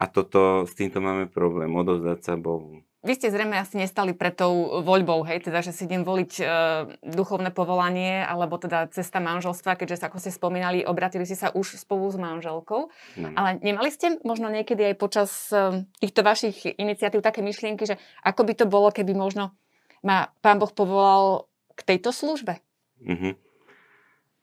A 0.00 0.08
toto, 0.08 0.64
s 0.64 0.72
týmto 0.72 1.04
máme 1.04 1.28
problém, 1.28 1.68
odovzdať 1.76 2.18
sa 2.24 2.32
Bohu. 2.40 2.80
vy 3.04 3.12
ste 3.20 3.28
zrejme 3.28 3.52
asi 3.60 3.76
nestali 3.76 4.16
pred 4.16 4.32
tou 4.32 4.80
voľbou, 4.80 5.28
hej, 5.28 5.44
teda, 5.44 5.60
že 5.60 5.76
si 5.76 5.84
idem 5.84 6.08
voliť 6.08 6.32
e, 6.40 6.44
duchovné 7.04 7.52
povolanie, 7.52 8.24
alebo 8.24 8.56
teda 8.56 8.88
cesta 8.88 9.20
manželstva, 9.20 9.76
keďže 9.76 10.00
sa, 10.00 10.08
ako 10.08 10.16
ste 10.16 10.32
spomínali, 10.32 10.88
obratili 10.88 11.28
ste 11.28 11.36
sa 11.36 11.52
už 11.52 11.76
spolu 11.76 12.08
s 12.08 12.16
manželkou. 12.16 12.88
No. 13.20 13.28
Ale 13.36 13.60
nemali 13.60 13.92
ste 13.92 14.16
možno 14.24 14.48
niekedy 14.48 14.92
aj 14.92 14.96
počas 14.96 15.52
e, 15.52 15.84
týchto 16.00 16.24
vašich 16.24 16.64
iniciatív 16.80 17.20
také 17.20 17.44
myšlienky, 17.44 17.84
že 17.84 18.00
ako 18.24 18.48
by 18.48 18.52
to 18.56 18.64
bolo, 18.64 18.88
keby 18.88 19.12
možno 19.12 19.52
ma 20.00 20.32
pán 20.40 20.56
Boh 20.56 20.72
povolal 20.72 21.44
k 21.76 21.80
tejto 21.84 22.08
službe? 22.08 22.56
Mm-hmm. 23.04 23.32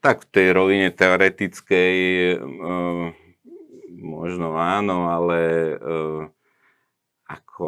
Tak 0.05 0.21
v 0.21 0.27
tej 0.29 0.47
rovine 0.53 0.93
teoretickej 0.93 1.93
e, 2.33 2.35
možno 4.07 4.55
áno, 4.55 5.11
ale 5.11 5.39
e, 5.43 5.75
ako 7.27 7.67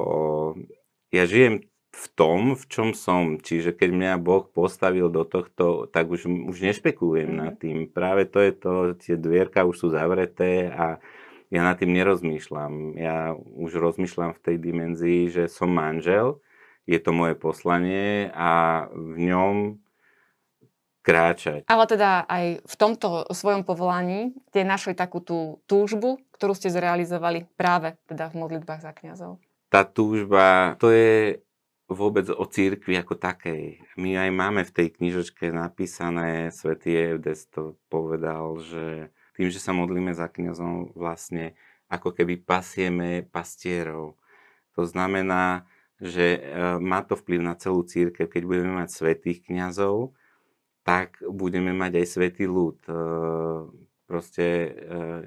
ja 1.12 1.28
žijem 1.28 1.68
v 1.90 2.06
tom, 2.16 2.56
v 2.56 2.64
čom 2.72 2.90
som. 2.96 3.42
Čiže 3.42 3.76
keď 3.76 3.90
mňa 3.92 4.14
Boh 4.24 4.48
postavil 4.48 5.12
do 5.12 5.28
tohto, 5.28 5.90
tak 5.92 6.08
už, 6.08 6.30
už 6.48 6.58
nešpekulujem 6.64 7.36
nad 7.36 7.54
mhm. 7.58 7.60
tým. 7.60 7.78
Práve 7.92 8.24
to 8.24 8.40
je 8.40 8.54
to, 8.56 8.74
tie 8.96 9.16
dvierka 9.20 9.68
už 9.68 9.76
sú 9.76 9.88
zavreté 9.92 10.72
a 10.72 11.04
ja 11.50 11.66
nad 11.66 11.82
tým 11.82 11.92
nerozmýšľam. 11.98 12.94
Ja 12.96 13.34
už 13.36 13.82
rozmýšľam 13.82 14.38
v 14.38 14.44
tej 14.46 14.56
dimenzii, 14.62 15.22
že 15.34 15.44
som 15.50 15.74
manžel, 15.74 16.38
je 16.86 17.02
to 17.02 17.10
moje 17.10 17.34
poslanie 17.34 18.30
a 18.38 18.86
v 18.94 19.34
ňom 19.34 19.82
kráčať. 21.02 21.66
Ale 21.66 21.86
teda 21.88 22.28
aj 22.28 22.64
v 22.64 22.76
tomto 22.76 23.28
svojom 23.32 23.64
povolaní 23.64 24.36
ste 24.52 24.68
našli 24.68 24.94
takú 24.94 25.24
tú 25.24 25.64
túžbu, 25.66 26.20
ktorú 26.36 26.54
ste 26.54 26.70
zrealizovali 26.70 27.48
práve 27.56 27.96
teda 28.06 28.30
v 28.32 28.40
modlitbách 28.40 28.82
za 28.84 28.92
kňazov 28.92 29.40
tá 29.70 29.86
túžba, 29.86 30.76
to 30.82 30.90
je 30.90 31.40
vôbec 31.90 32.26
o 32.30 32.46
církvi 32.46 32.98
ako 32.98 33.18
takej. 33.18 33.82
My 33.98 34.18
aj 34.18 34.30
máme 34.34 34.62
v 34.66 34.74
tej 34.74 34.88
knižočke 34.98 35.54
napísané, 35.54 36.50
svätý 36.54 36.94
Evdes 36.94 37.50
to 37.50 37.78
povedal, 37.90 38.62
že 38.62 39.14
tým, 39.38 39.50
že 39.50 39.62
sa 39.62 39.74
modlíme 39.74 40.14
za 40.14 40.30
kniazom, 40.30 40.94
vlastne 40.98 41.54
ako 41.90 42.14
keby 42.14 42.42
pasieme 42.42 43.26
pastierov. 43.26 44.18
To 44.78 44.86
znamená, 44.86 45.66
že 45.98 46.38
e, 46.38 46.40
má 46.78 47.02
to 47.02 47.18
vplyv 47.18 47.42
na 47.42 47.58
celú 47.58 47.82
církev. 47.82 48.30
Keď 48.30 48.44
budeme 48.46 48.78
mať 48.78 48.94
svetých 48.94 49.50
kňazov, 49.50 50.14
tak 50.90 51.22
budeme 51.22 51.70
mať 51.70 52.02
aj 52.02 52.06
svetý 52.10 52.50
ľud. 52.50 52.82
E, 52.90 52.94
proste 54.10 54.46
e, 54.50 54.70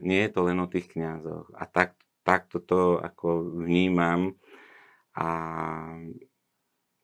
nie 0.03 0.27
je 0.27 0.31
to 0.35 0.41
len 0.43 0.59
o 0.59 0.67
tých 0.67 0.91
kňazoch. 0.91 1.55
A 1.55 1.71
tak, 1.71 1.95
takto 2.27 2.59
to 2.59 2.99
ako 2.99 3.63
vnímam 3.63 4.35
a 5.15 5.31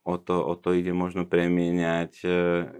o 0.02 0.16
to, 0.18 0.42
o 0.42 0.58
to 0.58 0.74
ide 0.74 0.90
možno 0.90 1.22
premieňať 1.22 2.12
e, 2.26 2.30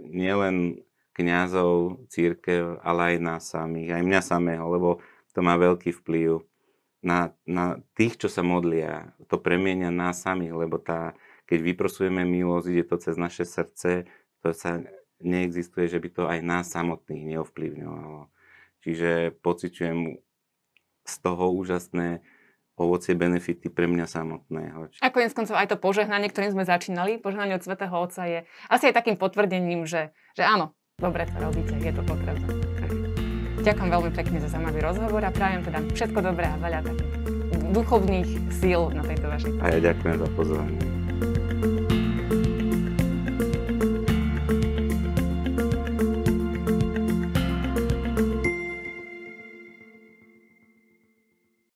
nielen 0.02 0.82
kňazov, 1.14 2.02
církev, 2.10 2.82
ale 2.82 3.14
aj 3.14 3.16
nás 3.22 3.42
samých, 3.46 3.94
aj 3.94 4.02
mňa 4.02 4.20
samého, 4.22 4.66
lebo 4.66 4.98
to 5.30 5.46
má 5.46 5.54
veľký 5.54 5.94
vplyv 6.02 6.42
na, 7.06 7.30
na 7.46 7.78
tých, 7.94 8.18
čo 8.18 8.26
sa 8.26 8.42
modlia. 8.42 9.14
To 9.30 9.38
premieňa 9.38 9.94
nás 9.94 10.26
samých, 10.26 10.58
lebo 10.58 10.82
tá, 10.82 11.14
keď 11.46 11.58
vyprosujeme 11.62 12.26
milosť, 12.26 12.66
ide 12.66 12.82
to 12.82 12.98
cez 12.98 13.14
naše 13.14 13.46
srdce, 13.46 14.10
to 14.42 14.50
sa 14.50 14.82
neexistuje, 15.22 15.90
že 15.90 15.98
by 15.98 16.08
to 16.12 16.22
aj 16.26 16.38
nás 16.42 16.70
samotných 16.70 17.36
neovplyvňovalo. 17.36 18.30
Čiže 18.82 19.34
pociťujem 19.42 19.98
z 21.08 21.14
toho 21.24 21.44
úžasné 21.50 22.22
ovocie, 22.78 23.18
benefity 23.18 23.66
pre 23.68 23.90
mňa 23.90 24.06
samotného. 24.06 25.02
A 25.02 25.10
konec 25.10 25.34
koncov 25.34 25.58
aj 25.58 25.74
to 25.74 25.76
požehnanie, 25.82 26.30
ktorým 26.30 26.54
sme 26.54 26.64
začínali, 26.64 27.18
požehnanie 27.18 27.58
od 27.58 27.64
Svetého 27.66 27.90
Otca 27.90 28.22
je 28.30 28.46
asi 28.70 28.84
aj 28.90 28.94
takým 29.02 29.18
potvrdením, 29.18 29.82
že, 29.82 30.14
že 30.38 30.46
áno, 30.46 30.78
dobre 30.94 31.26
to 31.26 31.42
robíte, 31.42 31.74
je 31.74 31.90
to 31.90 32.02
potrebné. 32.06 32.48
Ďakujem 33.58 33.90
veľmi 33.90 34.10
pekne 34.14 34.38
za 34.38 34.48
zaujímavý 34.54 34.80
rozhovor 34.80 35.22
a 35.26 35.34
prajem 35.34 35.66
teda 35.66 35.82
všetko 35.90 36.18
dobré 36.22 36.46
a 36.46 36.56
veľa 36.62 36.80
takých 36.86 37.12
duchovných 37.74 38.30
síl 38.54 38.94
na 38.94 39.02
tejto 39.02 39.26
vašej 39.26 39.50
A 39.58 39.66
ja 39.74 39.78
ďakujem 39.92 40.16
za 40.22 40.28
pozornosť. 40.38 40.97